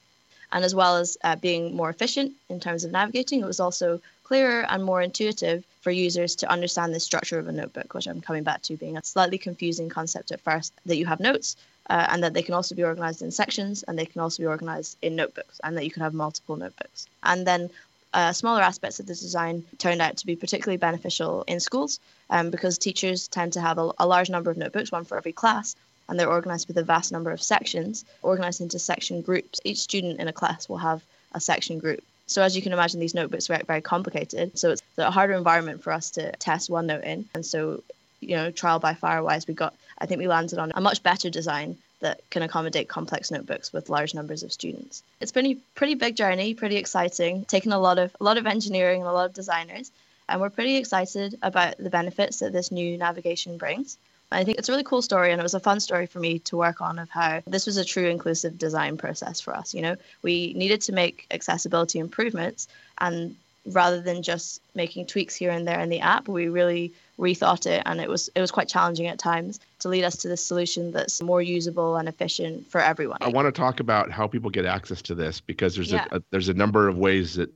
[0.53, 4.01] And as well as uh, being more efficient in terms of navigating, it was also
[4.29, 8.21] clearer and more intuitive for users to understand the structure of a notebook, which I'm
[8.21, 11.57] coming back to being a slightly confusing concept at first, that you have notes
[11.89, 14.47] uh, and that they can also be organized in sections and they can also be
[14.47, 17.07] organized in notebooks and that you can have multiple notebooks.
[17.23, 17.71] And then
[18.13, 22.51] uh, smaller aspects of the design turned out to be particularly beneficial in schools um,
[22.51, 25.75] because teachers tend to have a, a large number of notebooks, one for every class,
[26.07, 29.59] and they're organized with a vast number of sections, organized into section groups.
[29.65, 32.03] Each student in a class will have a section group.
[32.29, 34.59] So as you can imagine, these notebooks are very complicated.
[34.59, 37.29] So it's a harder environment for us to test OneNote in.
[37.35, 37.83] And so,
[38.21, 41.03] you know, trial by fire wise, we got, I think we landed on a much
[41.03, 45.03] better design that can accommodate complex notebooks with large numbers of students.
[45.21, 48.47] It's been a pretty big journey, pretty exciting, taken a lot of a lot of
[48.47, 49.91] engineering and a lot of designers,
[50.29, 53.97] and we're pretty excited about the benefits that this new navigation brings.
[54.31, 56.39] I think it's a really cool story, and it was a fun story for me
[56.41, 59.75] to work on of how this was a true inclusive design process for us.
[59.75, 63.37] You know, we needed to make accessibility improvements, and
[63.67, 67.83] rather than just making tweaks here and there in the app, we really rethought it,
[67.87, 70.93] and it was it was quite challenging at times to lead us to this solution
[70.93, 73.19] that's more usable and efficient for everyone.
[73.21, 76.07] I want to talk about how people get access to this because there's Yeah.
[76.11, 77.51] a, a there's a number of ways that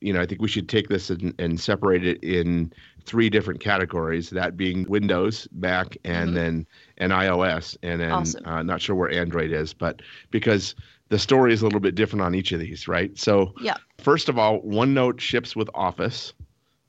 [0.00, 2.72] you know I think we should take this and, and separate it in
[3.06, 4.30] three different categories.
[4.30, 6.34] That being Windows, Mac, and Mhm.
[6.34, 6.66] then
[6.98, 8.46] and iOS, and then Awesome.
[8.46, 10.74] uh, not sure where Android is, but because
[11.08, 13.16] the story is a little bit different on each of these, right?
[13.16, 13.76] So Yeah.
[13.98, 16.32] first of all, OneNote ships with Office,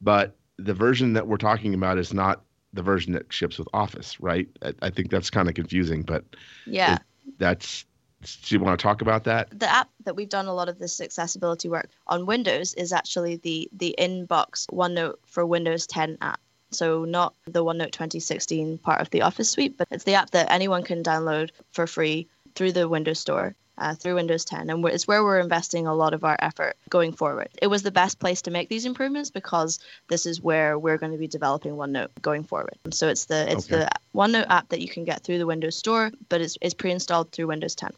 [0.02, 4.20] but the version that we're talking about is not the version that ships with Office,
[4.20, 4.48] right?
[4.64, 6.24] I, I think that's kind of confusing, but
[6.66, 6.98] Yeah.
[7.38, 7.86] that's.
[8.22, 9.48] Do you want to talk about that?
[9.58, 13.36] the app that we've done a lot of this accessibility work on Windows is actually
[13.38, 16.40] the the inbox OneNote for Windows 10 app.
[16.72, 20.52] So not the OneNote 2016 part of the Office suite, but it's the app that
[20.52, 23.56] anyone can download for free through the Windows Store.
[23.80, 27.12] Uh, through Windows 10, and it's where we're investing a lot of our effort going
[27.14, 27.48] forward.
[27.62, 29.78] It was the best place to make these improvements because
[30.10, 32.74] this is where we're going to be developing OneNote going forward.
[32.90, 33.78] So it's the it's Okay.
[33.84, 37.32] the OneNote app that you can get through the Windows Store, but it's, it's pre-installed
[37.32, 37.92] through Windows 10.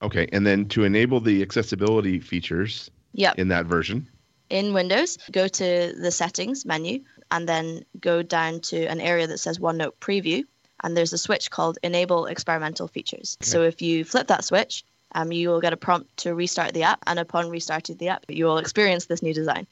[0.00, 3.38] Okay, and then to enable the accessibility features Yep.
[3.38, 4.08] in that version,
[4.50, 9.38] in Windows, go to the settings menu and then go down to an area that
[9.38, 10.44] says OneNote Preview.
[10.82, 13.36] And there's a switch called Enable Experimental Features.
[13.40, 16.84] So if you flip that switch, um, you will get a prompt to restart the
[16.84, 17.02] app.
[17.06, 19.66] And upon restarting the app, you will experience this new design.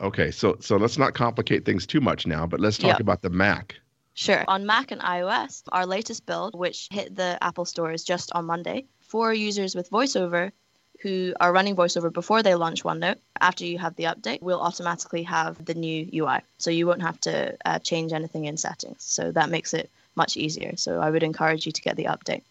[0.00, 3.00] Okay, so so let's not complicate things too much now, but let's talk Yeah.
[3.00, 3.76] about the Mac.
[4.12, 4.44] Sure.
[4.46, 8.86] On Mac and iOS, our latest build, which hit the Apple stores just on Monday,
[9.06, 10.52] for users with VoiceOver
[11.00, 15.22] who are running VoiceOver before they launch OneNote, after you have the update, will automatically
[15.24, 16.40] have the new UI.
[16.56, 19.02] So you won't have to uh, change anything in settings.
[19.04, 20.76] So that makes it much easier.
[20.76, 22.42] So I would encourage you to get the update.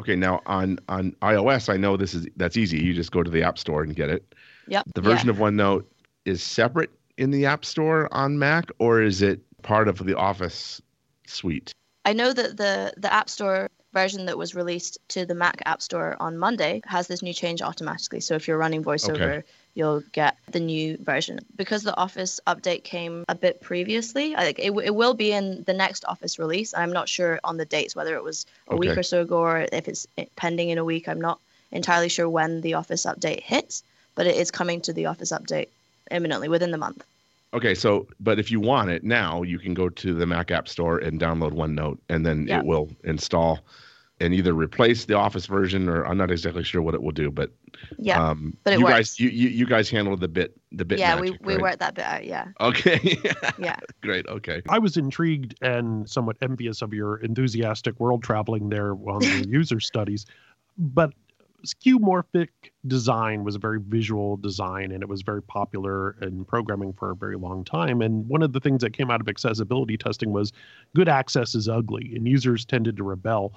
[0.00, 2.82] Okay, now on on iOS, I know this is that's easy.
[2.82, 4.34] You just go to the App Store and get it.
[4.66, 4.86] Yep.
[4.94, 5.34] The version yeah.
[5.34, 5.84] of OneNote
[6.24, 10.80] is separate in the App Store on Mac, or is it part of the Office
[11.26, 11.72] suite?
[12.04, 15.82] I know that the the App Store version that was released to the Mac App
[15.82, 18.20] Store on Monday has this new change automatically.
[18.20, 19.42] So if you're running VoiceOver, Okay.
[19.74, 21.38] you'll get the new version.
[21.56, 25.62] Because the Office update came a bit previously, I think it, it will be in
[25.64, 26.74] the next Office release.
[26.74, 29.66] I'm not sure on the dates whether it was a week or so ago or
[29.72, 31.08] if it's pending in a week.
[31.08, 31.38] I'm not
[31.70, 33.82] entirely sure when the Office update hits,
[34.14, 35.68] but it is coming to the Office update
[36.10, 37.04] imminently within the month.
[37.54, 40.68] Okay, so but if you want it now, you can go to the Mac App
[40.68, 42.60] Store and download OneNote, and then Yeah.
[42.60, 43.60] it will install
[44.20, 47.30] and either replace the Office version, or I'm not exactly sure what it will do,
[47.30, 47.50] but
[47.98, 48.94] Yeah, um, but it you works.
[48.94, 50.98] guys, you, you you guys handle the bit the bit.
[50.98, 51.62] yeah, we, magic, we right?
[51.62, 52.24] worked that bit out.
[52.24, 53.18] Yeah, Okay,
[53.58, 53.76] yeah.
[54.00, 54.26] great.
[54.28, 59.42] Okay, I was intrigued and somewhat envious of your enthusiastic world traveling there on your
[59.48, 60.24] user studies.
[60.78, 61.12] But
[61.64, 62.48] skeuomorphic
[62.86, 67.16] design was a very visual design and it was very popular in programming for a
[67.16, 68.02] very long time.
[68.02, 70.52] And one of the things that came out of accessibility testing was
[70.94, 73.52] good access is ugly and users tended to rebel.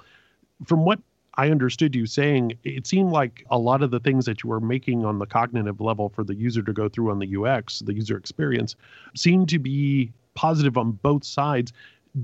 [0.66, 1.00] From what
[1.34, 4.60] I understood you saying, it seemed like a lot of the things that you were
[4.60, 7.92] making on the cognitive level for the user to go through on the UX, the
[7.92, 8.74] user experience,
[9.14, 11.72] seemed to be positive on both sides.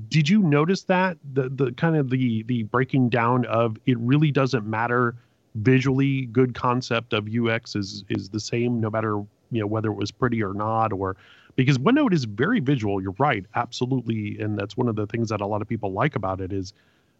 [0.08, 4.30] Did you notice that the the kind of the the breaking down of it really
[4.30, 5.14] doesn't matter
[5.54, 9.16] visually good concept of UX is is the same no matter
[9.50, 11.16] you know whether it was pretty or not or
[11.56, 13.02] because OneNote is very visual.
[13.02, 16.16] You're right, absolutely, and that's one of the things that a lot of people like
[16.16, 16.72] about it is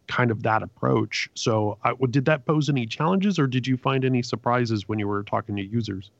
[0.07, 1.29] kind of that approach.
[1.35, 5.07] So, I, did that pose any challenges, or did you find any surprises when you
[5.07, 6.11] were talking to users?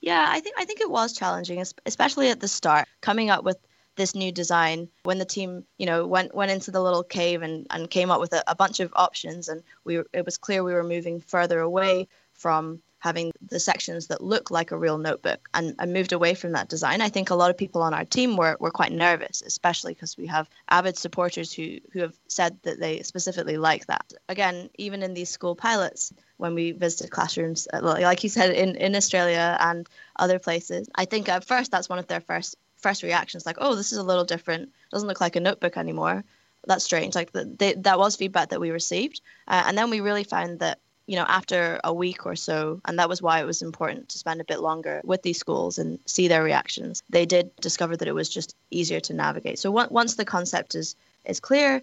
[0.00, 3.58] Yeah, I think I think it was challenging, especially at the start, coming up with
[3.96, 7.66] this new design when the team, you know, went went into the little cave and,
[7.70, 10.74] and came up with a, a bunch of options, and we it was clear we
[10.74, 15.74] were moving further away from having the sections that look like a real notebook and,
[15.80, 17.00] and moved away from that design.
[17.00, 20.16] I think a lot of people on our team were, were quite nervous, especially because
[20.16, 24.12] we have avid supporters who, who have said that they specifically like that.
[24.28, 28.54] Again, even in these school pilots, when we visited classrooms, uh, like like you said,
[28.54, 32.56] in, in Australia and other places, I think at first that's one of their first
[32.82, 34.70] first reactions, like, oh, this is a little different.
[34.90, 36.24] Doesn't look like a notebook anymore.
[36.66, 37.14] That's strange.
[37.14, 40.60] Like the, they, that was feedback that we received, uh, and then we really found
[40.60, 44.08] that you know after a week or so, and that was why it was important
[44.10, 47.02] to spend a bit longer with these schools and see their reactions.
[47.10, 49.58] They did discover that it was just easier to navigate.
[49.58, 51.82] So on- once the concept is is clear,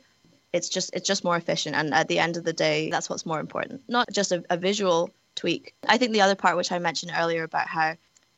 [0.53, 3.25] it's just it's just more efficient and at the end of the day that's what's
[3.25, 6.79] more important not just a, a visual tweak i think the other part which i
[6.79, 7.95] mentioned earlier about how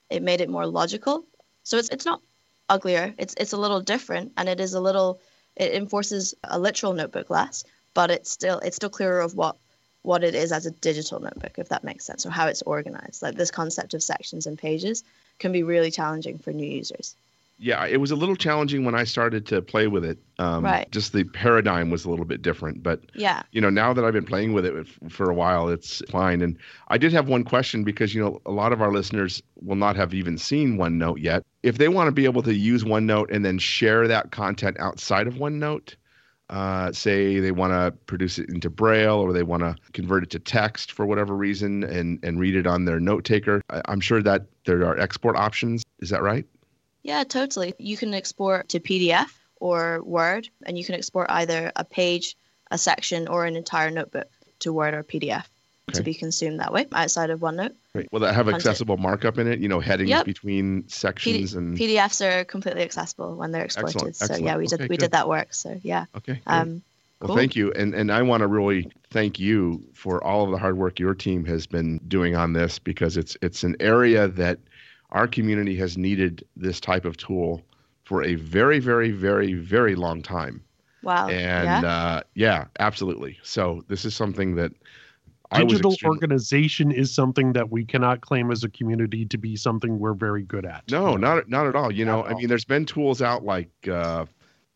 [0.09, 1.26] it made it more logical
[1.64, 2.22] so it's it's not
[2.72, 3.14] uglier.
[3.18, 5.20] It's it's a little different and it is a little
[5.56, 7.64] it enforces a literal notebook less
[7.94, 9.58] but it's still it's still clearer of what
[10.04, 13.22] what it is as a digital notebook if that makes sense or how it's organized.
[13.22, 15.04] Like this concept of sections and pages
[15.38, 17.16] can be really challenging for new users
[17.62, 20.18] yeah, it was a little challenging when I started to play with it.
[20.39, 20.91] Um, Right.
[20.91, 24.14] Just the paradigm was a little bit different, but yeah you know, now that I've
[24.14, 26.41] been playing with it for a while, it's fine.
[26.41, 26.57] And
[26.88, 29.95] I did have one question because, you know, a lot of our listeners will not
[29.95, 31.43] have even seen OneNote yet.
[31.64, 35.28] If they want to be able to use OneNote and then share that content outside
[35.28, 35.95] of OneNote,
[36.49, 40.30] uh, say they want to produce it into Braille or they want to convert it
[40.32, 44.22] to text for whatever reason and, and read it on their note taker, I'm sure
[44.24, 45.84] that there are export options.
[45.99, 46.45] Is that right?
[47.04, 47.74] Yeah, totally.
[47.80, 49.28] You can export to PDF
[49.60, 52.36] or Word, and you can export either a page,
[52.70, 54.28] a section, or an entire notebook
[54.60, 55.45] to Word or PDF
[55.89, 55.97] Okay.
[55.97, 57.74] to be consumed that way outside of OneNote.
[57.95, 58.08] Right.
[58.12, 58.56] Will that have Content.
[58.66, 59.60] accessible markup in it?
[59.60, 60.26] You know, headings Yep.
[60.26, 61.76] between sections and.
[61.78, 63.89] PDFs are completely accessible when they're exported.
[63.95, 64.58] Excellent, So yeah, excellent.
[64.60, 64.99] we did Okay, we good.
[65.06, 65.54] did that work.
[65.54, 66.06] So yeah.
[66.16, 66.39] Okay.
[66.45, 66.84] Um,
[67.20, 67.36] Well, cool.
[67.36, 70.78] thank you, and and I want to really thank you for all of the hard
[70.78, 74.60] work your team has been doing on this because it's it's an area that
[75.12, 77.62] our community has needed this type of tool
[78.03, 80.64] for a very very very very long time,
[81.03, 81.28] Wow.
[81.30, 81.89] and yeah.
[81.89, 83.38] uh, yeah, absolutely.
[83.43, 84.72] So this is something that
[85.53, 89.55] I Digital extremely- organization is something that we cannot claim as a community to be
[89.57, 90.89] something we're very good at.
[90.89, 91.91] No, not not at all.
[91.91, 92.38] You Not know, at I all.
[92.39, 94.26] mean, there's been tools out like, uh,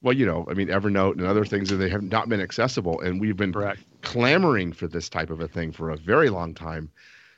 [0.01, 2.99] well, you know, I mean, Evernote and other things that they have not been accessible,
[2.99, 3.81] and we've been Correct.
[4.01, 6.89] clamoring for this type of a thing for a very long time.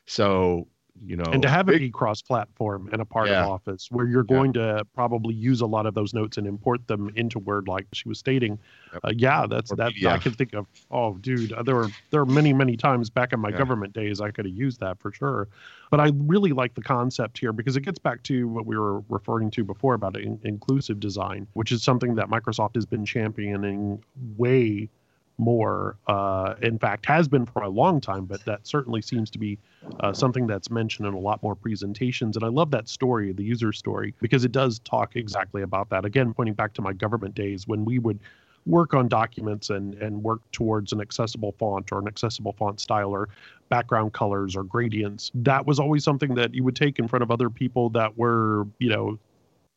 [0.08, 0.68] So,
[1.06, 3.44] you know, and to have it be cross-platform and a part Yeah.
[3.44, 4.36] of Office, where you're Yeah.
[4.36, 7.88] going to probably use a lot of those notes and import them into Word, like
[7.94, 8.60] she was stating.
[8.94, 9.02] Yep.
[9.04, 9.94] Uh, yeah, that's Or that.
[10.06, 10.66] I can think of.
[10.92, 13.58] Oh, dude, uh, there were there were many many times back in my Yeah.
[13.58, 15.48] government days I could have used that for sure.
[15.92, 19.00] But I really like the concept here because it gets back to what we were
[19.10, 24.04] referring to before about in- inclusive design, which is something that Microsoft has been championing
[24.38, 24.90] way
[25.38, 25.98] more.
[26.08, 29.58] Uh, in fact, has been for a long time, but that certainly seems to be
[30.00, 32.36] uh, something that's mentioned in a lot more presentations.
[32.36, 36.06] And I love that story, the user story, because it does talk exactly about that.
[36.06, 38.20] Again, pointing back to my government days when we would
[38.66, 43.12] work on documents and, and work towards an accessible font or an accessible font style
[43.12, 43.30] or
[43.70, 45.32] background colors or gradients.
[45.34, 48.68] That was always something that you would take in front of other people that were,
[48.80, 49.18] you know,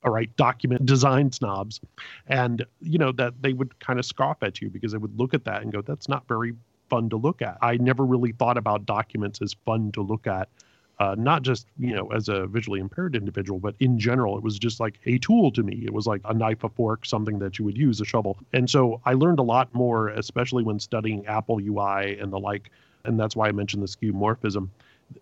[0.05, 1.81] all right, document design snobs.
[2.27, 5.35] And, you know, that they would kind of scoff at you because they would look
[5.35, 6.55] at that and go, that's not very
[6.89, 7.59] fun to look at.
[7.63, 10.49] I never really thought about documents as fun to look at.
[10.99, 14.59] Uh, not just you know as a visually impaired individual, but in general, it was
[14.59, 15.81] just like a tool to me.
[15.83, 18.37] It was like a knife, a fork, something that you would use, a shovel.
[18.53, 22.71] And so I learned a lot more, especially when studying Apple UI and the like.
[23.05, 24.69] And that's why I mentioned the skeuomorphism.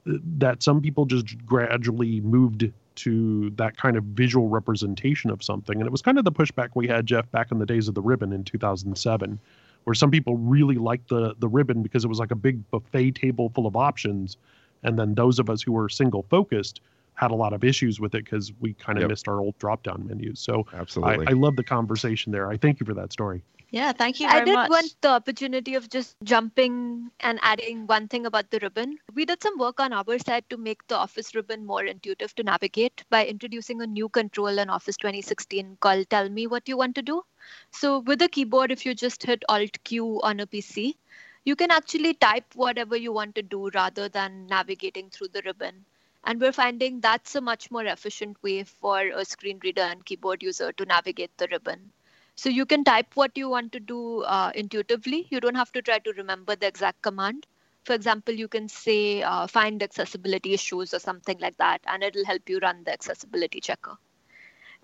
[0.04, 5.78] That some people just gradually moved to that kind of visual representation of something.
[5.78, 7.94] And it was kind of the pushback we had, Jeff, back in the days of
[7.94, 9.38] the ribbon in 2007,
[9.84, 13.12] where some people really liked the the ribbon because it was like a big buffet
[13.12, 14.36] table full of options.
[14.82, 16.80] And then those of us who were single focused
[17.14, 19.10] had a lot of issues with it because we kind of Yep.
[19.10, 20.38] missed our old drop down menus.
[20.38, 21.26] So I, absolutely.
[21.26, 22.48] I love the conversation there.
[22.48, 23.42] I thank you for that story.
[23.70, 24.70] Yeah, thank you I did much.
[24.70, 28.98] want the opportunity of just jumping and adding one thing about the ribbon.
[29.14, 32.42] We did some work on our side to make the Office ribbon more intuitive to
[32.42, 36.94] navigate by introducing a new control in Office 2016 called Tell Me What You Want
[36.94, 37.22] to Do.
[37.70, 40.96] So, with a keyboard, if you just hit Alt Q on a PC,
[41.44, 45.84] you can actually type whatever you want to do rather than navigating through the ribbon.
[46.24, 50.42] And we're finding that's a much more efficient way for a screen reader and keyboard
[50.42, 51.92] user to navigate the ribbon.
[52.38, 55.26] So you can type what you want to do uh, intuitively.
[55.28, 57.46] You don't have to try to remember the exact command.
[57.84, 62.24] For example, you can say uh, find accessibility issues or something like that, and it'll
[62.24, 63.96] help you run the accessibility checker.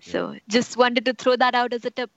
[0.01, 2.11] So just wanted to throw that out as a tip.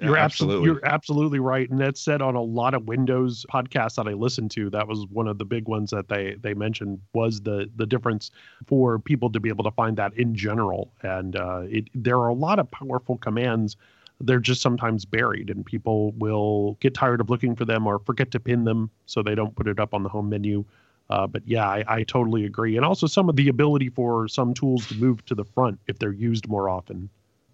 [0.00, 4.08] You're absolutely you're absolutely right, and that's said on a lot of Windows podcasts that
[4.08, 4.70] I listened to.
[4.70, 8.30] That was one of the big ones that they they mentioned was the the difference
[8.66, 10.92] for people to be able to find that in general.
[11.02, 13.76] And uh, it there are a lot of powerful commands.
[14.20, 18.30] They're just sometimes buried, and people will get tired of looking for them or forget
[18.32, 20.64] to pin them, so they don't put it up on the home menu.
[21.10, 22.76] Uh, but yeah, I, I totally agree.
[22.76, 25.98] And also some of the ability for some tools to move to the front if
[25.98, 27.08] they're used more often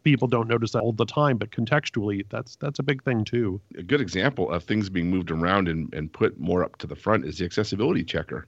[0.05, 3.61] people don't notice that all the time, but contextually, that's that's a big thing too.
[3.77, 6.95] a good example of things being moved around and, and put more up to the
[6.95, 8.47] front is the accessibility checker.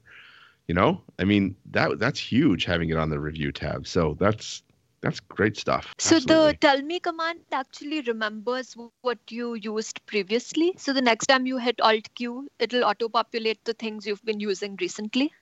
[0.69, 3.87] You know, I mean that that's huge having it on the review tab.
[3.87, 4.62] So that's
[5.03, 5.94] that's great stuff.
[5.99, 6.53] So Absolutely.
[6.53, 10.53] the tell me command actually remembers what you used previously.
[10.57, 14.40] So the next time you hit Alt Q, it'll auto populate the things you've been
[14.40, 15.32] using recently.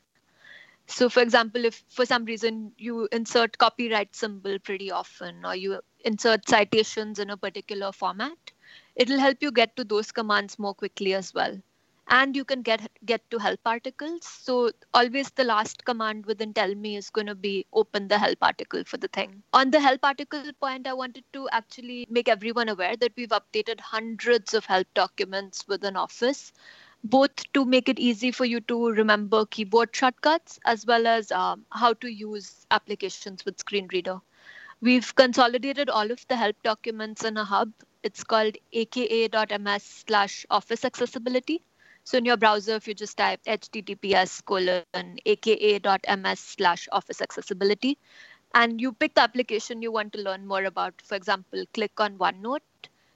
[0.86, 5.80] So for example, if for some reason you insert copyright symbol pretty often or you
[6.04, 8.52] insert citations in a particular format,
[8.96, 11.60] it'll help you get to those commands more quickly as well.
[12.08, 14.24] And you can get get to help articles.
[14.24, 18.38] So always the last command within tell me is going to be open the help
[18.42, 19.42] article for the thing.
[19.52, 23.80] On the help article point, I wanted to actually make everyone aware that we've updated
[23.80, 26.52] hundreds of help documents within Office,
[27.04, 31.64] both to make it easy for you to remember keyboard shortcuts as well as um,
[31.70, 34.20] how to use applications with screen reader.
[34.80, 37.72] We've consolidated all of the help documents in a hub.
[38.02, 41.62] It's called aka.ms slash office accessibility.
[42.04, 47.98] So in your browser, if you just type https colon aka.ms slash office accessibility,
[48.54, 52.18] and you pick the application you want to learn more about, for example, click on
[52.18, 52.60] OneNote,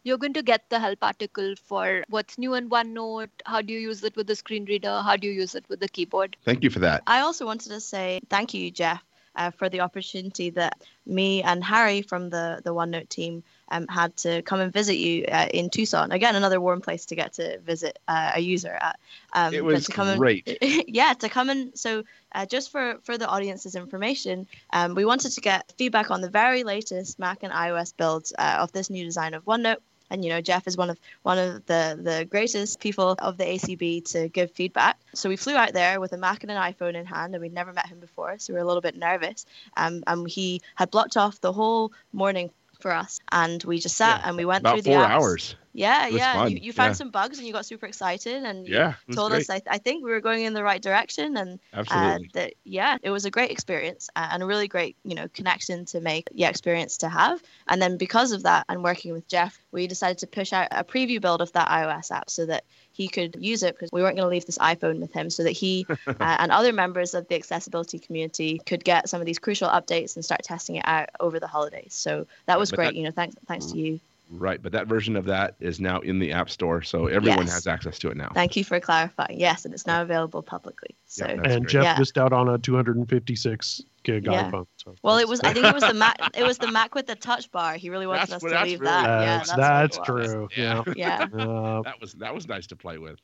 [0.05, 3.78] you're going to get the help article for what's new in OneNote, how do you
[3.78, 6.36] use it with the screen reader, how do you use it with the keyboard.
[6.45, 7.03] Thank you for that.
[7.07, 9.05] I also wanted to say thank you, Jeff,
[9.36, 14.16] uh, for the opportunity that me and Harry from the, the OneNote team um, had
[14.19, 16.12] to come and visit you uh, in Tucson.
[16.12, 18.99] Again, another warm place to get to visit uh, a user at.
[19.33, 20.59] Um, It was to come and- great.
[20.89, 25.31] yeah, to come and so uh, just for for the audience's information, um, we wanted
[25.33, 29.05] to get feedback on the very latest Mac and iOS builds uh, of this new
[29.05, 29.79] design of OneNote.
[30.11, 33.45] And you know, Jeff is one of one of the the greatest people of the
[33.45, 34.99] ACB to give feedback.
[35.14, 37.53] So we flew out there with a Mac and an iPhone in hand, and we'd
[37.53, 39.45] never met him before, so we were a little bit nervous.
[39.77, 42.51] Um, and he had blocked off the whole morning
[42.81, 45.07] for us, and we just sat Yeah, and we went through the four apps.
[45.07, 45.57] hours.
[45.79, 46.35] Yeah, It yeah.
[46.47, 46.93] You, you found yeah.
[46.95, 50.11] some bugs and you got super excited and Yeah, told us I, I think we
[50.11, 51.61] were going in the right direction and
[51.91, 55.85] uh, that yeah, it was a great experience and a really great you know connection
[55.87, 57.43] to make yeah experience to have.
[57.68, 60.85] And then because of that and working with Jeff, we decided to push out a
[60.85, 64.16] preview build of that iOS app so that he could use it because we weren't
[64.16, 67.29] going to leave this iPhone with him so that he uh, and other members of
[67.29, 71.09] the accessibility community could get some of these crucial updates and start testing it out
[71.20, 71.95] over the holidays.
[71.95, 72.87] So that was But great.
[72.89, 74.01] that- you know, thanks thanks to you.
[74.31, 77.55] Right, but that version of that is now in the App Store, so everyone Yes.
[77.55, 78.31] has access to it now.
[78.35, 79.41] Thank you for clarifying.
[79.41, 80.95] Yes, and it's now available publicly.
[81.07, 81.68] So Yeah, and great.
[81.68, 81.99] Jeff Yeah.
[81.99, 84.51] missed out on a 256 gig Yeah.
[84.51, 84.66] iPhone.
[84.76, 85.41] So Well, it that's- was.
[85.41, 86.18] I think it was the Mac.
[86.37, 87.74] It was the Mac with the touch bar.
[87.74, 89.03] He really wanted That's us what- to that's leave really that.
[89.03, 89.59] what yeah, That's, that's,
[89.97, 90.33] that's what it was.
[90.33, 90.49] true.
[90.57, 90.83] Yeah.
[90.95, 91.29] Yeah.
[91.35, 91.45] Yeah.
[91.49, 93.18] Uh, that was that was nice to play with.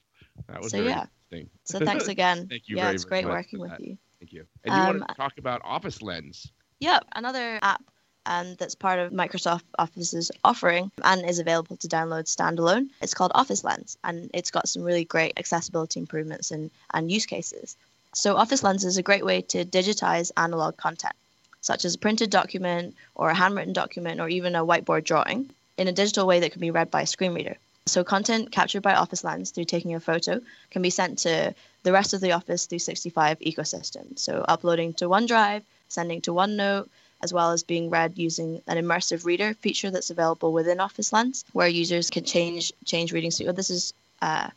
[0.49, 1.07] That was So, very yeah.
[1.31, 1.51] interesting.
[1.65, 2.47] So thanks again.
[2.51, 3.81] Thank you yeah, very, it's very great much working with that.
[3.81, 3.99] you.
[4.21, 4.47] Thank you.
[4.65, 6.51] And you Um, want to talk about Office Lens?
[6.81, 7.83] Yep, another app
[8.27, 12.89] and that's part of Microsoft Office's offering and is available to download standalone.
[13.01, 17.27] It's called Office Lens and it's got some really great accessibility improvements and, and use
[17.27, 17.77] cases.
[18.15, 21.15] So Office Lens is a great way to digitize analog content,
[21.61, 25.89] such as a printed document or a handwritten document or even a whiteboard drawing in
[25.89, 27.57] a digital way that can be read by a screen reader.
[27.87, 31.93] So content captured by Office Lens through taking a photo can be sent to the
[31.93, 34.19] rest of the Office 365 ecosystem.
[34.19, 36.89] So uploading to OneDrive, sending to OneNote,
[37.25, 41.45] as well as being read using an immersive reader feature that's available within Office Lens,
[41.53, 43.57] where users can change change reading speed.
[43.57, 44.49] This is uh,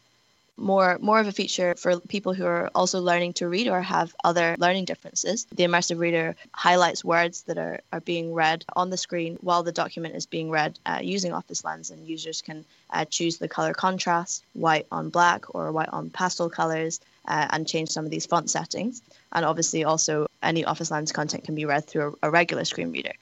[0.58, 4.14] more more of a feature for people who are also learning to read or have
[4.30, 5.46] other learning differences.
[5.56, 9.72] The immersive reader highlights words that are, are being read on the screen while the
[9.72, 13.74] document is being read uh, using Office Lens, and users can uh, choose the color
[13.74, 18.26] contrast, white on black or white on pastel colors, uh, and change some of these
[18.26, 19.02] font settings.
[19.32, 22.92] And obviously, also any Office Lens content can be read through a, a regular screen
[22.92, 23.14] reader.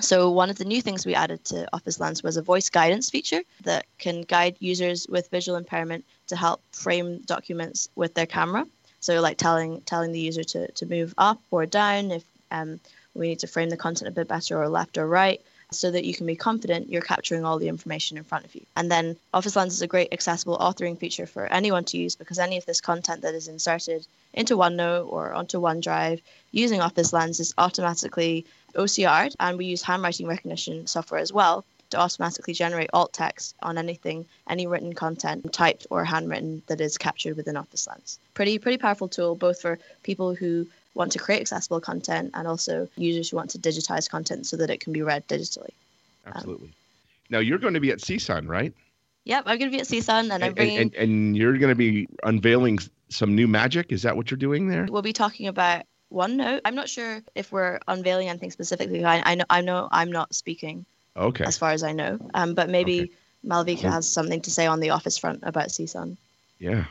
[0.00, 3.10] So one of the new things we added to Office Lens was a voice guidance
[3.10, 8.66] feature that can guide users with visual impairment to help frame documents with their camera.
[9.00, 12.80] So like telling telling the user to, to move up or down if um,
[13.14, 15.40] we need to frame the content a bit better or left or right
[15.78, 18.64] so that you can be confident you're capturing all the information in front of you.
[18.76, 22.38] And then Office Lens is a great accessible authoring feature for anyone to use because
[22.38, 26.20] any of this content that is inserted into OneNote or onto OneDrive
[26.52, 31.98] using Office Lens is automatically OCR'd and we use handwriting recognition software as well to
[31.98, 37.36] automatically generate alt text on anything, any written content, typed or handwritten that is captured
[37.36, 38.18] within Office Lens.
[38.34, 42.88] Pretty pretty powerful tool both for people who want to create accessible content and also
[42.96, 45.70] users who want to digitize content so that it can be read digitally.
[46.26, 46.72] Absolutely.
[47.30, 48.72] now you're going to be at CSUN, right?
[49.24, 50.78] Yep, I'm going to be at CSUN and I'm bringing.
[50.78, 52.78] and, and you're going to be unveiling
[53.08, 53.92] some new magic.
[53.92, 54.86] Is that what you're doing there?
[54.88, 55.82] We'll be talking about
[56.12, 56.60] OneNote.
[56.64, 59.04] I'm not sure if we're unveiling anything specifically.
[59.04, 60.84] I, I know I know I'm not speaking
[61.16, 61.44] Okay.
[61.44, 63.12] as far as I know, um, but maybe Okay.
[63.46, 66.16] Malvika has something to say on the Office front about CSUN.
[66.58, 66.84] Yeah.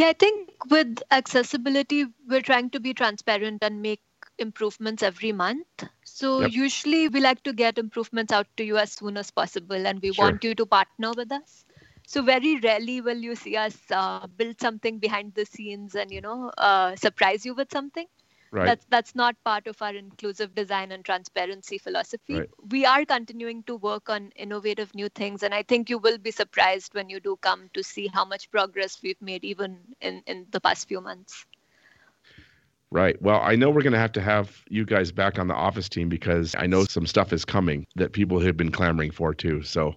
[0.00, 4.02] Yeah, I think with accessibility, we're trying to be transparent and make
[4.38, 5.66] improvements every month.
[6.04, 6.52] So Yep.
[6.52, 10.10] usually we like to get improvements out to you as soon as possible, and we
[10.12, 10.32] Sure.
[10.32, 11.64] want you to partner with us.
[12.06, 16.22] So very rarely will you see us uh, build something behind the scenes and you
[16.22, 18.06] know uh, surprise you with something.
[18.52, 18.66] Right.
[18.66, 22.34] That's that's not part of our inclusive design and transparency philosophy.
[22.34, 22.50] Right.
[22.68, 26.32] We are continuing to work on innovative new things, and I think you will be
[26.32, 30.46] surprised when you do come to see how much progress we've made even in in
[30.50, 31.46] the past few months.
[32.90, 33.20] Right.
[33.22, 35.88] Well, I know we're going to have to have you guys back on the office
[35.88, 39.62] team because I know some stuff is coming that people have been clamoring for too.
[39.62, 39.94] So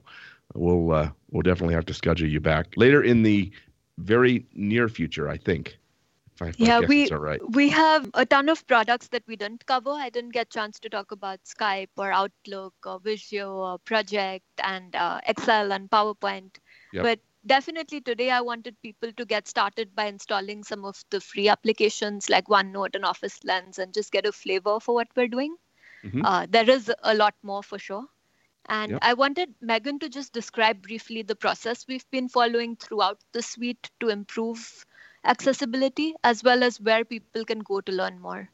[0.53, 3.51] we'll uh, we'll definitely have to schedule you back later in the
[3.97, 5.27] very near future.
[5.27, 5.79] I think.
[6.57, 7.41] Yeah, we right.
[7.51, 9.91] we have a ton of products that we didn't cover.
[9.91, 14.45] I didn't get a chance to talk about Skype or Outlook or Visio or Project
[14.63, 16.57] and uh, Excel and PowerPoint.
[16.93, 17.03] Yep.
[17.03, 21.49] But definitely today I wanted people to get started by installing some of the free
[21.49, 25.55] applications like OneNote and Office Lens and just get a flavor for what we're doing.
[26.03, 26.21] Mhm.
[26.23, 28.05] Uh, there is a lot more for sure.
[28.69, 28.99] And Yep.
[29.01, 33.91] I wanted Megan to just describe briefly the process we've been following throughout the suite
[33.99, 34.85] to improve
[35.23, 38.49] accessibility as well as where people can go to learn more.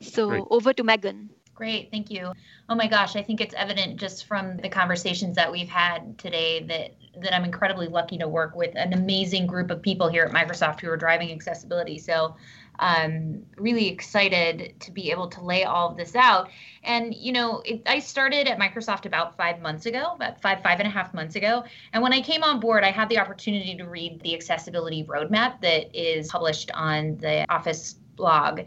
[0.00, 0.44] So Great.
[0.50, 1.30] over to Megan.
[1.54, 2.32] Great, thank you.
[2.68, 6.64] Oh my gosh, I think it's evident just from the conversations that we've had today
[6.64, 10.32] that that I'm incredibly lucky to work with an amazing group of people here at
[10.32, 11.96] Microsoft who are driving accessibility.
[11.98, 12.34] So
[12.78, 16.50] um, really excited to be able to lay all of this out.
[16.82, 20.80] And, you know, it, I started at Microsoft about five months ago, about five, five
[20.80, 21.64] and a half months ago.
[21.92, 25.60] And when I came on board, I had the opportunity to read the accessibility roadmap
[25.62, 28.60] that is published on the Office blog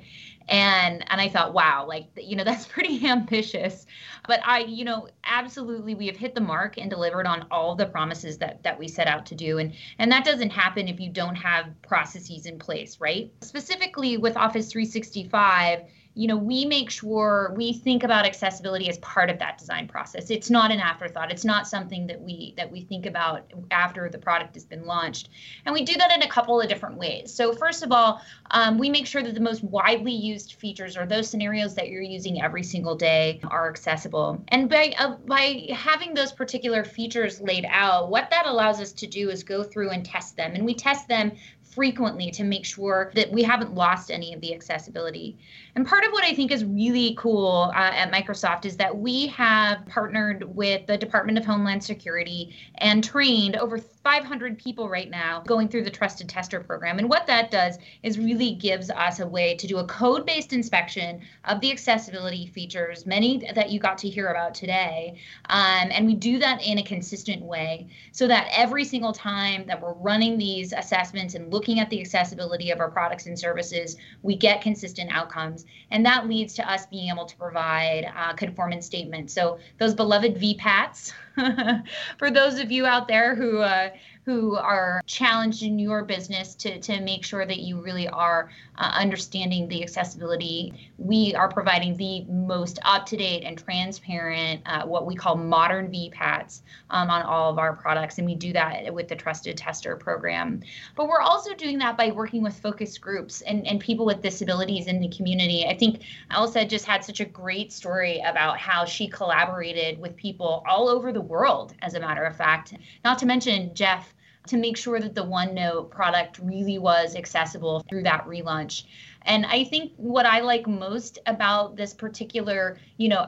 [0.49, 3.85] and and i thought wow like you know that's pretty ambitious.
[4.27, 7.85] But i you know absolutely we have hit the mark and delivered on all the
[7.85, 9.57] promises that that we set out to do.
[9.57, 13.31] And and that doesn't happen if you don't have processes in place right?
[13.41, 15.81] Specifically with office 365
[16.17, 20.31] you know, we make sure we think about accessibility as part of that design process.
[20.31, 21.31] It's not an afterthought.
[21.31, 25.29] It's not something that we that we think about after the product has been launched.
[25.65, 27.31] And we do that in a couple of different ways.
[27.31, 31.05] So first of all, um, we make sure that the most widely used features or
[31.05, 34.43] those scenarios that you're using every single day are accessible.
[34.47, 39.05] And by uh, by having those particular features laid out, what that allows us to
[39.05, 40.55] do is go through and test them.
[40.55, 41.33] And we test them
[41.77, 45.37] frequently to make sure that we haven't lost any of the accessibility.
[45.77, 49.27] And part of what I think is really cool uh, at Microsoft is that we
[49.27, 55.43] have partnered with the Department of Homeland Security and trained over 500 people right now
[55.45, 56.97] going through the Trusted Tester program.
[56.97, 60.51] And what that does is really gives us a way to do a code based
[60.51, 65.19] inspection of the accessibility features, many that you got to hear about today.
[65.49, 69.79] Um, and we do that in a consistent way so that every single time that
[69.79, 74.35] we're running these assessments and looking at the accessibility of our products and services, we
[74.35, 75.65] get consistent outcomes.
[75.91, 79.33] And that leads to us being able to provide uh, conformance statements.
[79.33, 81.13] So those beloved VPATs,
[82.17, 83.89] for those of you out there who uh,
[84.27, 88.91] who are challenged in your business to, to make sure that you really are uh,
[88.93, 90.91] understanding the accessibility.
[90.97, 95.89] We are providing the most up to date and transparent, uh, what we call modern
[95.89, 96.59] VPATs
[96.89, 98.17] um, on all of our products.
[98.17, 100.61] And we do that with the Trusted Tester program.
[100.97, 104.87] But we're also doing that by working with focus groups and, and people with disabilities
[104.87, 105.65] in the community.
[105.65, 106.01] I think
[106.31, 111.13] Elsa just had such a great story about how she collaborated with people all over
[111.13, 112.73] the world, as a matter of fact.
[113.05, 114.13] Not to mention Jeff
[114.47, 118.83] to make sure that the OneNote product really was accessible through that relaunch.
[119.23, 123.27] And I think what I like most about this particular, you know,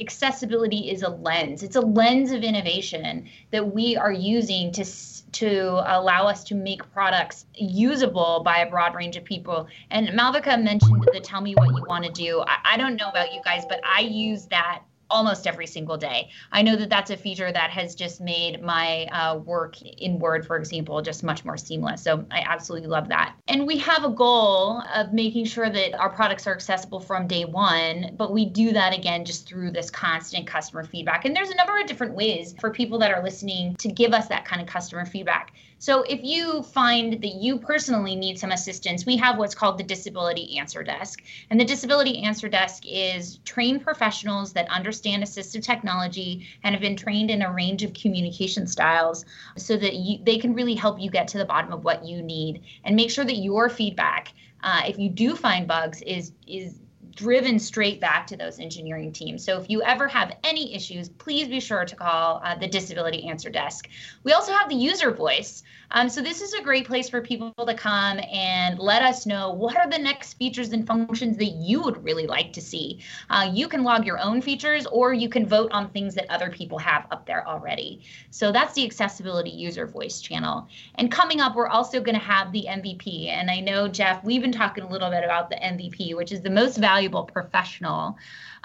[0.00, 1.62] accessibility is a lens.
[1.62, 4.84] It's a lens of innovation that we are using to
[5.32, 9.66] to allow us to make products usable by a broad range of people.
[9.90, 12.44] And Malvika mentioned the tell me what you want to do.
[12.46, 16.30] I, I don't know about you guys, but I use that almost every single day.
[16.52, 20.46] I know that that's a feature that has just made my uh, work in Word,
[20.46, 22.02] for example, just much more seamless.
[22.02, 23.34] So I absolutely love that.
[23.48, 27.44] And we have a goal of making sure that our products are accessible from day
[27.44, 31.24] one, but we do that again just through this constant customer feedback.
[31.24, 34.28] And there's a number of different ways for people that are listening to give us
[34.28, 35.52] that kind of customer feedback.
[35.84, 39.84] So if you find that you personally need some assistance, we have what's called the
[39.84, 41.22] Disability Answer Desk.
[41.50, 46.96] And the Disability Answer Desk is trained professionals that understand assistive technology and have been
[46.96, 49.26] trained in a range of communication styles
[49.58, 52.22] so that you, they can really help you get to the bottom of what you
[52.22, 54.32] need and make sure that your feedback
[54.62, 56.80] uh, if you do find bugs is is
[57.14, 59.44] driven straight back to those engineering teams.
[59.44, 63.28] So if you ever have any issues, please be sure to call uh, the Disability
[63.28, 63.88] Answer Desk.
[64.22, 65.62] We also have the user voice.
[65.90, 69.52] Um, so this is a great place for people to come and let us know
[69.52, 73.00] what are the next features and functions that you would really like to see.
[73.30, 76.50] Uh, you can log your own features or you can vote on things that other
[76.50, 78.02] people have up there already.
[78.30, 80.68] So that's the accessibility user voice channel.
[80.96, 83.28] And coming up, we're also going to have the MVP.
[83.28, 86.40] And I know, Jeff, we've been talking a little bit about the MVP, which is
[86.40, 88.16] the most valuable valuable professional.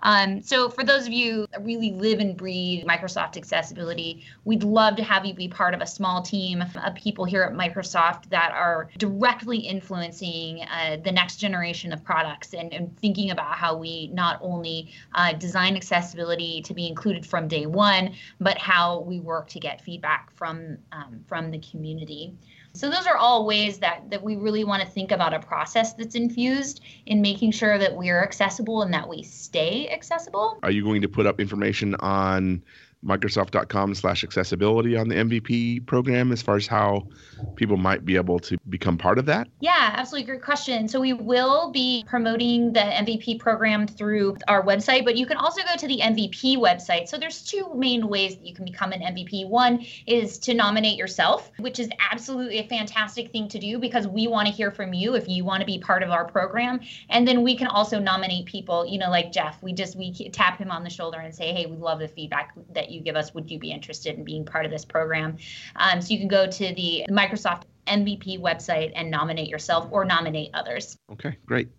[0.02, 4.96] Um, so for those of you that really live and breathe Microsoft accessibility, we'd love
[4.96, 8.52] to have you be part of a small team of people here at Microsoft that
[8.54, 14.08] are directly influencing uh, the next generation of products and, and, thinking about how we
[14.14, 19.50] not only uh, design accessibility to be included from day one, but how we work
[19.50, 22.34] to get feedback from um, from the community.
[22.74, 25.94] So those are all ways that that we really want to think about a process
[25.94, 30.60] that's infused in making sure that we are accessible and that we stay accessible.
[30.64, 32.62] Are you going to put up information on
[33.06, 37.08] microsoft.com slash accessibility on the mvp program as far as how
[37.56, 39.48] people might be able to become part of that?
[39.62, 40.26] Yeah absolutely.
[40.26, 40.88] Great question.
[40.88, 45.62] So we will be promoting the mvp program through our website but you can also
[45.64, 47.08] go to the mvp website.
[47.08, 50.98] So there's two main ways that you can become an mvp one is to nominate
[50.98, 54.94] yourself which is absolutely a fantastic thing to do because we want to hear from
[54.94, 56.82] you if you want to be part of our program.
[57.10, 59.64] And then we can also nominate people you know like jeff.
[59.64, 62.54] We just we tap him on the shoulder and say hey we love the feedback
[62.74, 63.34] that you give us.
[63.34, 65.38] Would you be interested in being part of this program?
[65.76, 70.52] Um, so you can go to the Microsoft MVP website and nominate yourself or nominate
[70.54, 70.98] others.
[71.12, 71.70] Okay, great.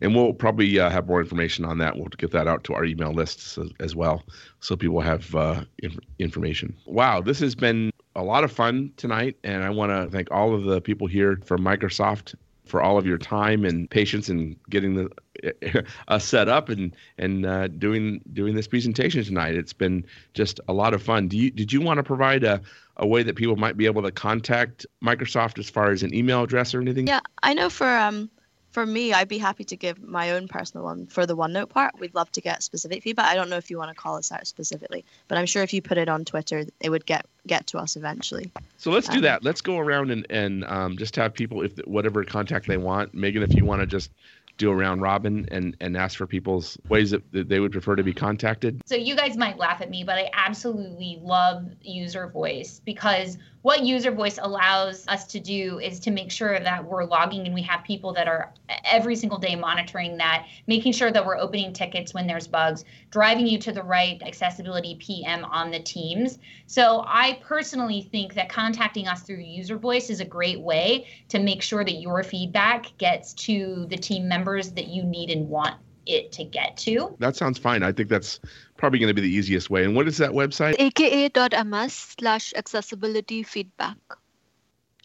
[0.00, 1.96] And we'll probably uh, have more information on that.
[1.96, 4.22] We'll get that out to our email lists as, as well,
[4.60, 6.76] so people have uh, inf- information.
[6.86, 10.54] Wow, this has been a lot of fun tonight, and I want to thank all
[10.54, 12.36] of the people here from Microsoft
[12.68, 17.46] for all of your time and patience in getting the uh, set up and and
[17.46, 19.54] uh, doing doing this presentation tonight.
[19.54, 20.04] It's been
[20.34, 21.28] just a lot of fun.
[21.28, 22.60] Do you did you want to provide a
[22.96, 26.42] a way that people might be able to contact Microsoft as far as an email
[26.42, 27.06] address or anything?
[27.06, 28.30] Yeah, I know for um
[28.70, 31.98] for me, I'd be happy to give my own personal one for the OneNote part.
[31.98, 33.26] We'd love to get specific feedback.
[33.26, 35.72] I don't know if you want to call us out specifically, but I'm sure if
[35.72, 38.50] you put it on Twitter, it would get get to us eventually.
[38.76, 39.42] So let's do Um, that.
[39.42, 43.14] Let's go around and and um, just have people if whatever contact they want.
[43.14, 44.10] Megan, if you want to just
[44.58, 47.96] do a round robin and and ask for people's ways that, that they would prefer
[47.96, 48.82] to be contacted.
[48.86, 53.84] So you guys might laugh at me, but I absolutely love user voice because what
[53.84, 57.62] user voice allows us to do is to make sure that we're logging and we
[57.62, 58.52] have people that are
[58.84, 63.46] every single day monitoring that, making sure that we're opening tickets when there's bugs, driving
[63.46, 66.38] you to the right accessibility PM on the teams.
[66.66, 71.38] So I personally think that contacting us through user voice is a great way to
[71.40, 75.76] make sure that your feedback gets to the team members that you need and want
[76.06, 77.14] it to get to.
[77.18, 77.82] That sounds fine.
[77.82, 78.40] I think that's
[78.76, 79.84] probably going to be the easiest way.
[79.84, 80.76] And what is that website?
[80.78, 83.96] aka.ms slash accessibility feedback.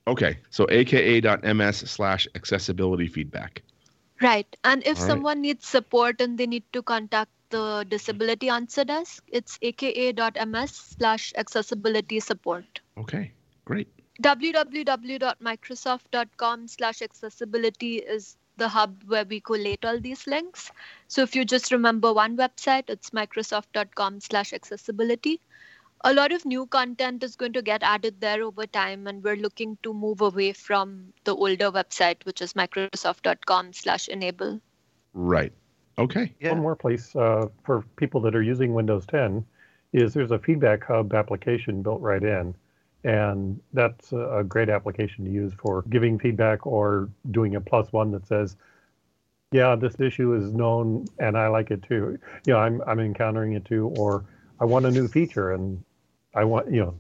[0.07, 3.63] Okay, so aka.ms slash accessibility feedback.
[4.21, 4.47] Right.
[4.63, 5.11] And if All right.
[5.11, 11.33] someone needs support and they need to contact the Disability Answer Desk, it's aka.ms slash
[11.35, 12.81] accessibility support.
[12.97, 13.31] Okay,
[13.65, 13.87] great.
[14.21, 20.71] www.microsoft.com slash accessibility is the hub where we collate all these links.
[21.07, 25.41] So if you just remember one website, it's microsoft.com slash accessibility.
[26.05, 29.37] A lot of new content is going to get added there over time, and we're
[29.37, 34.59] looking to move away from the older website, which is microsoft.com slash enable.
[35.13, 35.53] Right.
[35.97, 36.33] Okay.
[36.41, 36.51] Yeah.
[36.51, 39.45] One more place uh, for people that are using Windows 10
[39.93, 42.55] is there's a Feedback Hub application built right in.
[43.03, 48.11] And that's a great application to use for giving feedback or doing a plus one
[48.11, 48.55] that says,
[49.51, 52.17] yeah, this issue is known and I like it too.
[52.45, 54.23] You know, I'm, I'm encountering it too, or
[54.59, 55.83] I want a new feature and
[56.33, 56.95] I want, you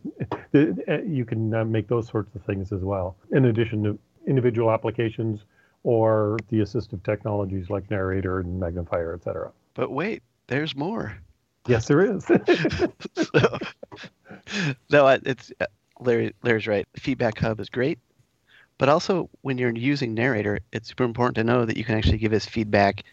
[0.53, 3.97] know, you can uh, make those sorts of things as well, in addition to
[4.27, 5.45] individual applications
[5.83, 9.51] or the assistive technologies like narrator and magnifier, et cetera.
[9.73, 11.17] But wait, there's more.
[11.67, 12.25] Yes, there is.
[12.25, 12.37] so,
[14.91, 15.51] no, it's
[16.05, 16.33] Larry.
[16.43, 16.87] Larry's right.
[16.95, 17.99] Feedback Hub is great,
[18.77, 22.17] but also when you're using Narrator, it's super important to know that you can actually
[22.17, 23.03] give us feedback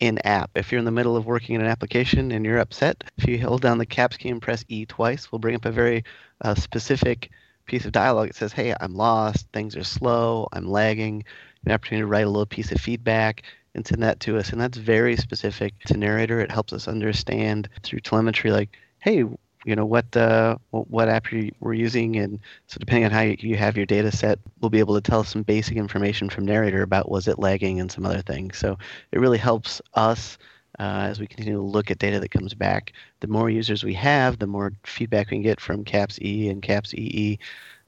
[0.00, 0.50] in app.
[0.54, 3.40] If you're in the middle of working in an application and you're upset, if you
[3.40, 6.04] hold down the caps key and press E twice, we'll bring up a very
[6.40, 7.30] uh, specific
[7.66, 8.30] piece of dialogue.
[8.30, 9.46] It says, "Hey, I'm lost.
[9.52, 10.48] Things are slow.
[10.52, 11.24] I'm lagging."
[11.66, 13.42] An opportunity to write a little piece of feedback
[13.74, 14.50] and send that to us.
[14.50, 16.40] And that's very specific to Narrator.
[16.40, 18.70] It helps us understand through telemetry, like,
[19.00, 19.24] hey,
[19.64, 23.36] you know what uh, what app you we're using, and so depending on how you,
[23.38, 26.82] you have your data set, we'll be able to tell some basic information from Narrator
[26.82, 28.58] about was it lagging and some other things.
[28.58, 28.78] So
[29.12, 30.38] it really helps us
[30.78, 32.92] uh, as we continue to look at data that comes back.
[33.20, 36.62] The more users we have, the more feedback we can get from CAPS E and
[36.62, 37.38] CAPS EE.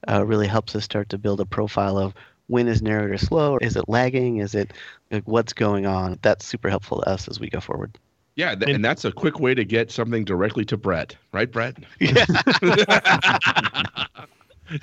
[0.08, 2.12] Uh, really helps us start to build a profile of
[2.48, 4.72] when is narrator slow, is it lagging, is it
[5.10, 6.18] like, what's going on.
[6.22, 7.96] That's super helpful to us as we go forward.
[8.34, 11.76] Yeah, th- and that's a quick way to get something directly to Brett, right, Brett?
[12.00, 12.24] Yeah.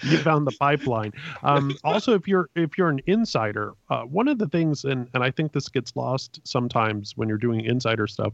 [0.03, 1.13] you found the pipeline.
[1.43, 5.23] Um, also, if you're if you're an insider, uh, one of the things, and and
[5.23, 8.33] I think this gets lost sometimes when you're doing insider stuff,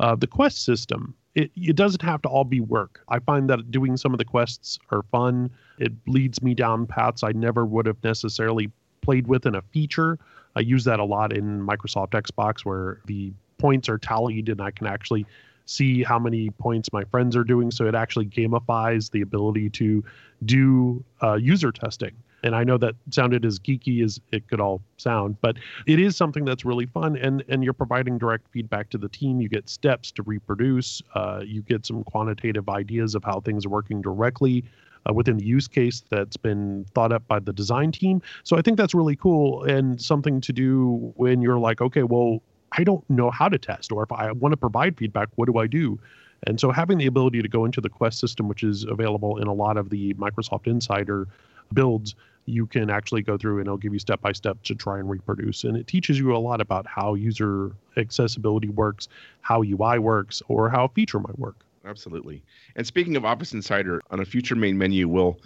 [0.00, 1.14] uh, the quest system.
[1.34, 3.02] It, it doesn't have to all be work.
[3.10, 5.50] I find that doing some of the quests are fun.
[5.78, 10.18] It leads me down paths I never would have necessarily played with in a feature.
[10.56, 14.70] I use that a lot in Microsoft Xbox where the points are tallied and I
[14.70, 15.26] can actually
[15.66, 17.70] see how many points my friends are doing.
[17.70, 20.04] So it actually gamifies the ability to
[20.44, 22.12] do uh, user testing.
[22.42, 26.16] And I know that sounded as geeky as it could all sound, but it is
[26.16, 27.16] something that's really fun.
[27.16, 29.40] And and you're providing direct feedback to the team.
[29.40, 31.02] You get steps to reproduce.
[31.14, 34.64] Uh, you get some quantitative ideas of how things are working directly
[35.08, 38.22] uh, within the use case that's been thought up by the design team.
[38.44, 42.42] So I think that's really cool and something to do when you're like, okay, well,
[42.76, 45.58] I don't know how to test, or if I want to provide feedback, what do
[45.58, 45.98] I do?
[46.46, 49.46] And so having the ability to go into the Quest system, which is available in
[49.46, 51.26] a lot of the Microsoft Insider
[51.72, 52.14] builds,
[52.44, 55.10] you can actually go through and it'll give you step by step to try and
[55.10, 55.64] reproduce.
[55.64, 59.08] And it teaches you a lot about how user accessibility works,
[59.40, 61.56] how UI works, or how a feature might work.
[61.84, 62.42] Absolutely.
[62.76, 65.40] And speaking of Office Insider, on a future main menu, we'll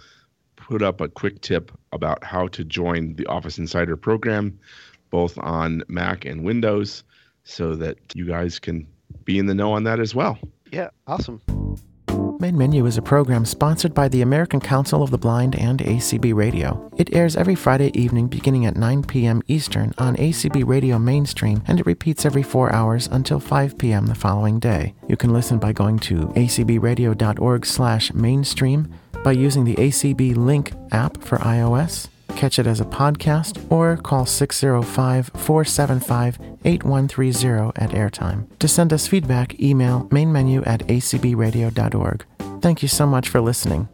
[0.57, 4.59] put up a quick tip about how to join the Office Insider program,
[5.11, 7.03] both on Mac and Windows,
[7.45, 8.87] so that you guys can
[9.25, 10.39] be in the know on that as well.
[10.71, 11.41] Yeah, awesome.
[12.41, 16.35] Main Menu is a program sponsored by the American Council of the Blind and ACB
[16.35, 16.91] Radio.
[16.97, 19.43] It airs every Friday evening beginning at 9 p.m.
[19.47, 24.07] Eastern on ACB Radio Mainstream, and it repeats every four hours until 5 p.m.
[24.07, 24.95] the following day.
[25.07, 31.23] You can listen by going to acbradio.org slash mainstream, by using the ACB Link app
[31.23, 38.59] for iOS, catch it as a podcast, or call 605 475 8130 at airtime.
[38.59, 42.25] To send us feedback, email mainmenu at acbradio.org.
[42.61, 43.89] Thank you so much for listening.